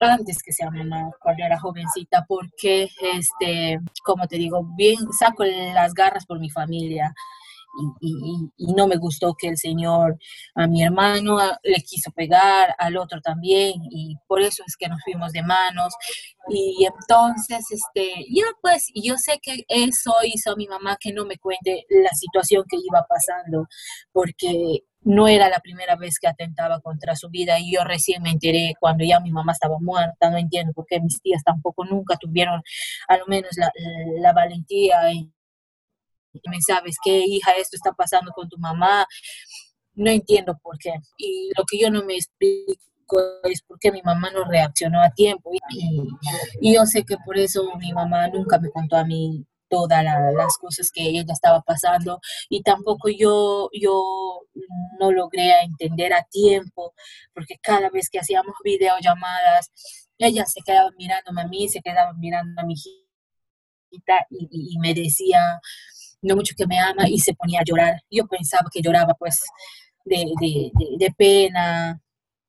antes 0.00 0.42
que 0.42 0.52
sea 0.52 0.70
mamá, 0.70 1.10
cuando 1.20 1.44
era 1.44 1.58
jovencita, 1.58 2.24
porque, 2.28 2.88
este, 3.14 3.78
como 4.04 4.26
te 4.26 4.36
digo, 4.36 4.62
bien 4.76 4.98
saco 5.18 5.44
las 5.44 5.94
garras 5.94 6.26
por 6.26 6.38
mi 6.38 6.50
familia, 6.50 7.14
y, 8.00 8.74
no 8.74 8.86
me 8.86 8.96
gustó 8.96 9.34
que 9.34 9.48
el 9.48 9.56
Señor 9.56 10.18
a 10.54 10.66
mi 10.66 10.82
hermano 10.82 11.38
le 11.62 11.82
quiso 11.82 12.10
pegar, 12.12 12.74
al 12.78 12.96
otro 12.96 13.20
también, 13.20 13.74
y 13.90 14.16
por 14.26 14.40
eso 14.42 14.62
es 14.66 14.76
que 14.76 14.88
nos 14.88 15.02
fuimos 15.02 15.32
de 15.32 15.42
manos. 15.42 15.94
Y 16.48 16.86
entonces, 16.86 17.64
este, 17.70 18.24
ya 18.30 18.44
pues, 18.60 18.86
yo 18.94 19.16
sé 19.16 19.38
que 19.42 19.64
eso 19.68 20.12
hizo 20.24 20.52
a 20.52 20.56
mi 20.56 20.66
mamá 20.66 20.96
que 21.00 21.12
no 21.12 21.24
me 21.24 21.38
cuente 21.38 21.84
la 21.88 22.10
situación 22.10 22.64
que 22.68 22.76
iba 22.76 23.04
pasando, 23.08 23.66
porque 24.12 24.84
no 25.06 25.28
era 25.28 25.48
la 25.48 25.60
primera 25.60 25.94
vez 25.94 26.18
que 26.18 26.26
atentaba 26.26 26.80
contra 26.80 27.14
su 27.14 27.30
vida 27.30 27.60
y 27.60 27.72
yo 27.72 27.84
recién 27.84 28.22
me 28.22 28.30
enteré 28.30 28.74
cuando 28.80 29.04
ya 29.04 29.20
mi 29.20 29.30
mamá 29.30 29.52
estaba 29.52 29.76
muerta, 29.80 30.30
no 30.30 30.36
entiendo 30.36 30.72
por 30.72 30.84
qué 30.84 31.00
mis 31.00 31.20
tías 31.22 31.44
tampoco 31.44 31.84
nunca 31.84 32.16
tuvieron 32.16 32.60
a 33.08 33.16
lo 33.16 33.26
menos 33.26 33.52
la, 33.56 34.32
valentía 34.32 35.10
en 35.12 35.32
me 36.50 36.60
sabes 36.60 36.96
qué, 37.02 37.24
hija, 37.26 37.52
esto 37.52 37.76
está 37.76 37.92
pasando 37.92 38.32
con 38.32 38.48
tu 38.48 38.58
mamá, 38.58 39.06
no 39.94 40.10
entiendo 40.10 40.58
por 40.62 40.78
qué. 40.78 40.94
Y 41.18 41.50
lo 41.56 41.64
que 41.64 41.78
yo 41.78 41.90
no 41.90 42.04
me 42.04 42.14
explico 42.14 43.18
es 43.44 43.62
por 43.62 43.78
qué 43.78 43.92
mi 43.92 44.02
mamá 44.02 44.30
no 44.30 44.44
reaccionó 44.44 45.02
a 45.02 45.10
tiempo. 45.10 45.50
Y, 45.70 46.08
y 46.60 46.74
yo 46.74 46.86
sé 46.86 47.04
que 47.04 47.16
por 47.24 47.38
eso 47.38 47.64
mi 47.78 47.92
mamá 47.92 48.28
nunca 48.28 48.58
me 48.58 48.70
contó 48.70 48.96
a 48.96 49.04
mí 49.04 49.46
todas 49.68 50.04
las 50.04 50.58
cosas 50.58 50.90
que 50.92 51.02
ella 51.02 51.24
estaba 51.28 51.60
pasando 51.62 52.20
y 52.48 52.62
tampoco 52.62 53.08
yo, 53.08 53.68
yo 53.72 54.42
no 55.00 55.10
logré 55.10 55.60
entender 55.62 56.12
a 56.12 56.22
tiempo 56.22 56.94
porque 57.34 57.56
cada 57.60 57.90
vez 57.90 58.08
que 58.08 58.20
hacíamos 58.20 58.54
videollamadas 58.62 59.72
ella 60.18 60.46
se 60.46 60.60
quedaba 60.64 60.90
mirándome 60.96 61.42
a 61.42 61.46
mí, 61.46 61.68
se 61.68 61.80
quedaba 61.80 62.12
mirando 62.14 62.60
a 62.60 62.64
mi 62.64 62.74
hijita 62.74 64.26
y, 64.30 64.78
me 64.78 64.94
decía 64.94 65.60
no 66.26 66.36
mucho 66.36 66.54
que 66.56 66.66
me 66.66 66.78
ama 66.78 67.08
y 67.08 67.18
se 67.18 67.34
ponía 67.34 67.60
a 67.60 67.64
llorar. 67.64 68.02
Yo 68.10 68.26
pensaba 68.26 68.68
que 68.72 68.82
lloraba 68.82 69.14
pues 69.14 69.40
de, 70.04 70.24
de, 70.40 70.70
de, 70.98 71.10
pena 71.16 72.00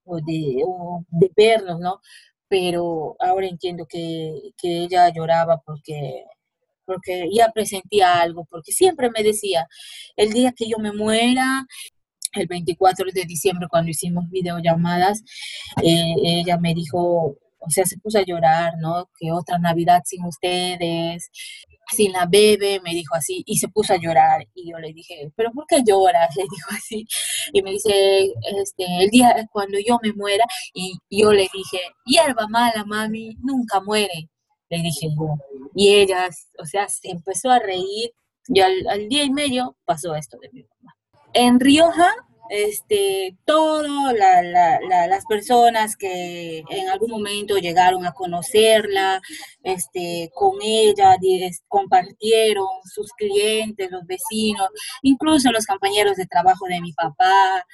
o 0.05 0.17
de, 0.17 0.61
o 0.65 1.03
de 1.09 1.31
vernos, 1.35 1.79
¿no? 1.79 1.99
Pero 2.47 3.15
ahora 3.19 3.47
entiendo 3.47 3.85
que, 3.87 4.51
que 4.57 4.83
ella 4.83 5.09
lloraba 5.13 5.61
porque 5.65 6.25
porque 6.85 7.27
ya 7.33 7.51
presentía 7.51 8.21
algo, 8.21 8.45
porque 8.49 8.71
siempre 8.71 9.09
me 9.11 9.21
decía, 9.21 9.67
el 10.15 10.31
día 10.31 10.53
que 10.55 10.69
yo 10.69 10.77
me 10.79 10.93
muera, 10.93 11.65
el 12.33 12.47
24 12.47 13.07
de 13.13 13.25
diciembre 13.25 13.67
cuando 13.69 13.91
hicimos 13.91 14.29
videollamadas, 14.29 15.21
eh, 15.83 16.13
ella 16.23 16.57
me 16.57 16.73
dijo, 16.73 17.35
o 17.67 17.69
sea, 17.69 17.85
se 17.85 17.97
puso 17.99 18.19
a 18.19 18.23
llorar, 18.25 18.73
¿no? 18.79 19.09
Que 19.19 19.31
otra 19.31 19.59
Navidad 19.59 20.01
sin 20.05 20.25
ustedes, 20.25 21.29
sin 21.91 22.11
la 22.13 22.25
bebé, 22.25 22.81
me 22.83 22.91
dijo 22.91 23.15
así, 23.15 23.43
y 23.45 23.57
se 23.57 23.67
puso 23.69 23.93
a 23.93 23.97
llorar. 23.97 24.45
Y 24.53 24.71
yo 24.71 24.77
le 24.79 24.93
dije, 24.93 25.31
¿pero 25.35 25.51
por 25.51 25.65
qué 25.67 25.81
lloras? 25.85 26.35
Le 26.37 26.43
dijo 26.43 26.69
así. 26.71 27.05
Y 27.53 27.61
me 27.61 27.71
dice, 27.71 28.33
este, 28.61 28.85
el 29.03 29.09
día 29.09 29.47
cuando 29.51 29.77
yo 29.85 29.99
me 30.03 30.13
muera, 30.13 30.45
y 30.73 30.97
yo 31.09 31.31
le 31.33 31.47
dije, 31.53 31.79
hierba 32.05 32.47
mala, 32.47 32.83
mami, 32.85 33.35
nunca 33.41 33.81
muere 33.81 34.29
le 34.69 34.77
dije 34.81 35.09
yo. 35.15 35.35
Y 35.75 35.95
ella, 35.95 36.29
o 36.59 36.65
sea, 36.65 36.87
se 36.89 37.09
empezó 37.09 37.49
a 37.49 37.59
reír 37.59 38.11
y 38.47 38.59
al, 38.61 39.07
día 39.09 39.23
y 39.23 39.31
medio 39.31 39.75
pasó 39.85 40.15
esto 40.15 40.37
de 40.41 40.49
mi 40.51 40.63
mamá. 40.63 40.95
En 41.33 41.59
Rioja, 41.59 42.13
este, 42.49 43.35
todas 43.45 44.13
las 44.13 45.25
personas 45.25 45.95
que 45.95 46.63
en 46.69 46.89
algún 46.89 47.11
momento 47.11 47.57
llegaron 47.57 48.05
a 48.05 48.13
conocerla, 48.13 49.21
este, 49.63 50.29
con 50.33 50.61
ella, 50.61 51.15
compartieron 51.67 52.67
sus 52.83 53.11
clientes, 53.13 53.91
los 53.91 54.05
vecinos, 54.05 54.69
incluso 55.01 55.51
los 55.51 55.65
compañeros 55.65 56.17
de 56.17 56.25
trabajo 56.25 56.65
de 56.67 56.81
mi 56.81 56.93
papá, 56.93 57.65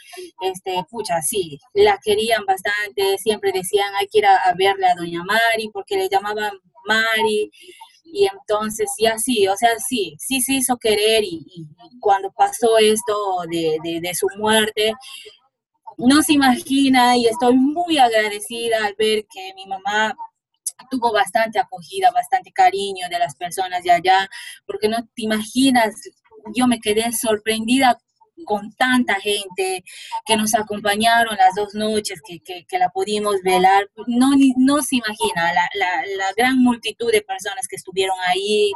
este, 0.41 0.83
pucha, 0.89 1.21
sí, 1.21 1.59
la 1.73 1.99
querían 2.03 2.45
bastante, 2.45 3.17
siempre 3.17 3.51
decían, 3.51 3.93
hay 3.95 4.07
que 4.07 4.19
ir 4.19 4.25
a, 4.25 4.37
a 4.37 4.53
verle 4.53 4.87
a 4.87 4.95
doña 4.95 5.23
Mari, 5.23 5.69
porque 5.71 5.97
le 5.97 6.09
llamaban 6.09 6.53
Mari, 6.85 7.51
y 8.13 8.27
entonces, 8.27 8.93
y 8.99 9.07
así, 9.07 9.47
o 9.47 9.57
sea, 9.57 9.71
sí, 9.79 10.15
sí 10.19 10.39
se 10.39 10.53
hizo 10.53 10.77
querer 10.77 11.23
y, 11.23 11.67
cuando 11.99 12.31
pasó 12.31 12.77
esto 12.77 13.41
de, 13.49 13.79
de, 14.01 14.13
su 14.13 14.27
muerte, 14.37 14.93
no 15.97 16.21
se 16.21 16.33
imagina 16.33 17.17
y 17.17 17.25
estoy 17.25 17.55
muy 17.55 17.97
agradecida 17.97 18.85
al 18.85 18.93
ver 18.99 19.25
que 19.27 19.53
mi 19.55 19.65
mamá 19.65 20.13
tuvo 20.91 21.11
bastante 21.11 21.57
acogida, 21.59 22.11
bastante 22.11 22.51
cariño 22.51 23.07
de 23.09 23.17
las 23.17 23.35
personas 23.35 23.81
de 23.81 23.91
allá, 23.91 24.29
porque 24.67 24.87
no 24.89 24.97
te 25.15 25.23
imaginas, 25.23 25.95
yo 26.55 26.67
me 26.67 26.79
quedé 26.79 27.11
sorprendida 27.13 27.97
con 28.43 28.71
tanta 28.73 29.15
gente 29.15 29.83
que 30.25 30.37
nos 30.37 30.53
acompañaron 30.55 31.35
las 31.37 31.55
dos 31.55 31.73
noches 31.73 32.21
que, 32.25 32.39
que, 32.41 32.77
la 32.77 32.89
pudimos 32.89 33.35
velar. 33.43 33.89
No, 34.07 34.31
no 34.57 34.81
se 34.81 34.97
imagina 34.97 35.53
la, 35.53 35.69
la, 35.75 36.03
la, 36.17 36.25
gran 36.35 36.57
multitud 36.59 37.11
de 37.11 37.21
personas 37.21 37.67
que 37.67 37.75
estuvieron 37.75 38.17
ahí, 38.27 38.71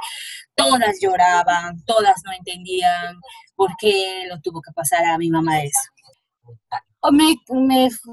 todas 0.55 0.99
lloraban, 1.01 1.83
todas 1.85 2.15
no 2.25 2.31
entendían 2.33 3.19
por 3.55 3.71
qué 3.79 4.25
lo 4.29 4.39
tuvo 4.41 4.61
que 4.61 4.71
pasar 4.73 5.05
a 5.05 5.17
mi 5.17 5.29
mamá 5.29 5.61
eso 5.61 5.79
me, 7.11 7.35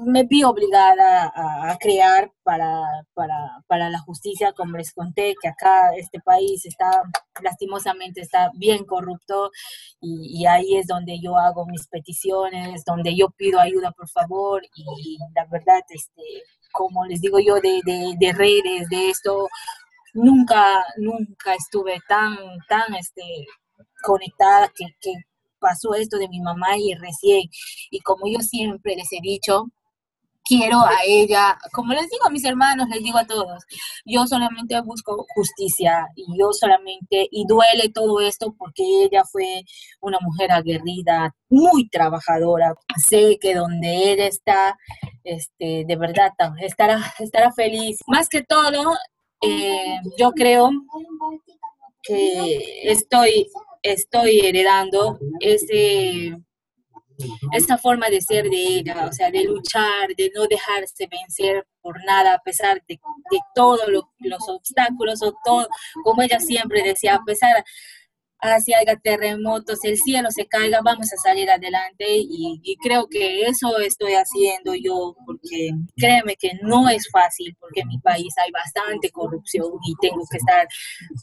me, 0.05 0.23
vi 0.23 0.43
obligada 0.43 1.31
a, 1.35 1.77
crear 1.77 2.31
para, 2.43 2.83
para, 3.13 3.35
para, 3.67 3.89
la 3.89 3.99
justicia, 3.99 4.53
como 4.53 4.77
les 4.77 4.93
conté, 4.93 5.35
que 5.41 5.47
acá 5.47 5.93
este 5.95 6.19
país 6.19 6.65
está, 6.65 6.91
lastimosamente, 7.41 8.21
está 8.21 8.51
bien 8.55 8.85
corrupto 8.85 9.51
y, 10.01 10.45
ahí 10.45 10.77
es 10.77 10.87
donde 10.87 11.19
yo 11.21 11.37
hago 11.37 11.65
mis 11.65 11.87
peticiones, 11.87 12.83
donde 12.85 13.15
yo 13.15 13.29
pido 13.31 13.59
ayuda, 13.59 13.91
por 13.91 14.09
favor, 14.09 14.61
y 14.75 15.17
la 15.35 15.45
verdad, 15.45 15.81
este, 15.89 16.21
como 16.71 17.05
les 17.05 17.21
digo 17.21 17.39
yo, 17.39 17.55
de, 17.55 17.81
de, 17.85 18.15
de 18.19 18.33
redes, 18.33 18.89
de 18.89 19.09
esto, 19.09 19.47
nunca, 20.13 20.85
nunca 20.97 21.55
estuve 21.55 21.99
tan, 22.07 22.37
tan, 22.67 22.93
este, 22.95 23.23
conectada 24.03 24.71
que 24.75 24.85
pasó 25.59 25.93
esto 25.95 26.17
de 26.17 26.29
mi 26.29 26.39
mamá 26.41 26.77
y 26.77 26.93
recién. 26.95 27.49
Y 27.91 27.99
como 28.01 28.27
yo 28.27 28.39
siempre 28.39 28.95
les 28.95 29.11
he 29.11 29.21
dicho, 29.21 29.65
quiero 30.45 30.79
a 30.79 31.03
ella, 31.05 31.57
como 31.73 31.93
les 31.93 32.09
digo 32.09 32.25
a 32.25 32.29
mis 32.29 32.45
hermanos, 32.45 32.87
les 32.89 33.03
digo 33.03 33.17
a 33.17 33.25
todos, 33.25 33.63
yo 34.05 34.25
solamente 34.27 34.79
busco 34.81 35.25
justicia 35.33 36.07
y 36.15 36.25
yo 36.37 36.51
solamente, 36.53 37.27
y 37.31 37.45
duele 37.47 37.89
todo 37.93 38.21
esto 38.21 38.53
porque 38.57 38.83
ella 39.05 39.23
fue 39.25 39.63
una 40.01 40.19
mujer 40.21 40.51
aguerrida, 40.51 41.35
muy 41.49 41.89
trabajadora. 41.89 42.75
Sé 42.97 43.37
que 43.41 43.55
donde 43.55 44.11
ella 44.11 44.27
está, 44.27 44.77
este, 45.23 45.83
de 45.85 45.95
verdad 45.95 46.31
estará, 46.59 47.13
estará 47.19 47.51
feliz. 47.51 47.97
Más 48.07 48.29
que 48.29 48.43
todo, 48.43 48.93
eh, 49.41 49.99
yo 50.17 50.31
creo 50.31 50.69
que 52.03 52.91
estoy 52.91 53.47
estoy 53.85 54.39
heredando 54.39 55.19
ese, 55.39 56.35
esa 57.53 57.77
forma 57.77 58.09
de 58.09 58.21
ser 58.21 58.49
de 58.49 58.57
ella, 58.57 59.07
o 59.07 59.13
sea, 59.13 59.29
de 59.29 59.43
luchar, 59.43 60.15
de 60.17 60.31
no 60.33 60.47
dejarse 60.47 61.07
vencer 61.07 61.67
por 61.81 62.03
nada, 62.03 62.33
a 62.33 62.41
pesar 62.41 62.81
de, 62.87 62.99
de 63.31 63.39
todos 63.53 63.87
los 63.87 64.49
obstáculos 64.49 65.21
o 65.21 65.33
todo, 65.43 65.67
como 66.03 66.23
ella 66.23 66.39
siempre 66.39 66.81
decía, 66.83 67.15
a 67.15 67.23
pesar 67.23 67.63
así 68.51 68.73
haya 68.73 68.95
terremotos, 68.97 69.79
el 69.83 69.97
cielo 69.97 70.29
se 70.31 70.45
caiga, 70.47 70.79
vamos 70.83 71.11
a 71.11 71.17
salir 71.17 71.49
adelante 71.49 72.05
y, 72.07 72.77
creo 72.83 73.07
que 73.09 73.43
eso 73.43 73.79
estoy 73.79 74.13
haciendo 74.13 74.75
yo 74.75 75.15
porque 75.25 75.71
créeme 75.95 76.35
que 76.35 76.51
no 76.61 76.87
es 76.89 77.07
fácil 77.11 77.55
porque 77.59 77.81
en 77.81 77.87
mi 77.87 77.97
país 77.99 78.33
hay 78.43 78.51
bastante 78.51 79.09
corrupción 79.09 79.67
y 79.87 79.95
tengo 80.01 80.21
que 80.29 80.37
estar 80.37 80.67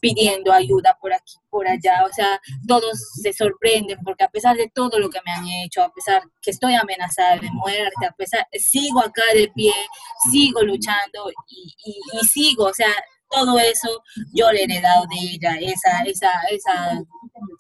pidiendo 0.01 0.53
ayuda 0.53 0.97
por 1.01 1.13
aquí, 1.13 1.35
por 1.51 1.69
allá, 1.69 2.05
o 2.05 2.13
sea, 2.13 2.41
todos 2.67 2.99
se 3.23 3.33
sorprenden 3.33 3.99
porque 4.03 4.25
a 4.25 4.29
pesar 4.29 4.57
de 4.57 4.71
todo 4.75 4.99
lo 4.99 5.09
que 5.11 5.21
me 5.25 5.33
han 5.33 5.47
hecho, 5.65 5.83
a 5.83 5.93
pesar 5.93 6.23
que 6.41 6.51
estoy 6.51 6.75
amenazada 6.75 7.37
de 7.37 7.51
muerte, 7.53 8.07
a 8.09 8.13
pesar, 8.13 8.47
sigo 8.53 9.01
acá 9.01 9.23
de 9.35 9.49
pie, 9.55 9.75
sigo 10.31 10.63
luchando 10.63 11.31
y, 11.49 11.75
y 12.19 12.27
sigo, 12.27 12.65
o 12.65 12.75
sea, 12.75 12.93
todo 13.33 13.59
eso 13.59 14.03
yo 14.35 14.53
le 14.53 14.61
he 14.61 14.65
heredado 14.65 15.07
de 15.07 15.17
ella, 15.35 15.57
esa, 15.61 16.03
esa, 16.05 16.31
esa 16.51 17.03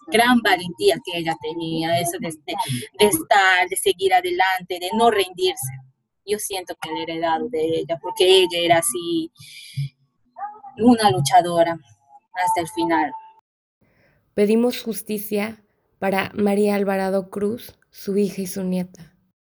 gran 0.09 0.41
valentía 0.43 0.97
que 1.05 1.19
ella 1.19 1.35
tenía, 1.41 1.99
eso 1.99 2.19
de, 2.21 2.29
de, 2.29 3.07
estar, 3.07 3.69
de 3.69 3.77
seguir 3.77 4.13
adelante, 4.13 4.79
de 4.79 4.91
no 4.97 5.11
rendirse. 5.11 5.73
Yo 6.25 6.39
siento 6.39 6.77
que 6.81 6.91
le 6.91 7.01
he 7.01 7.03
heredado 7.03 7.49
de 7.49 7.81
ella, 7.81 7.99
porque 8.01 8.43
ella 8.43 8.59
era 8.59 8.79
así 8.79 9.33
una 10.79 11.11
luchadora 11.11 11.79
hasta 12.35 12.61
el 12.61 12.69
final. 12.69 13.13
Pedimos 14.35 14.83
justicia 14.83 15.63
para 15.99 16.31
María 16.35 16.75
Alvarado 16.75 17.31
Cruz, 17.31 17.79
su 17.91 18.17
hija 18.17 18.43
y 18.43 18.47
su 18.47 18.63
nieta. 18.65 19.12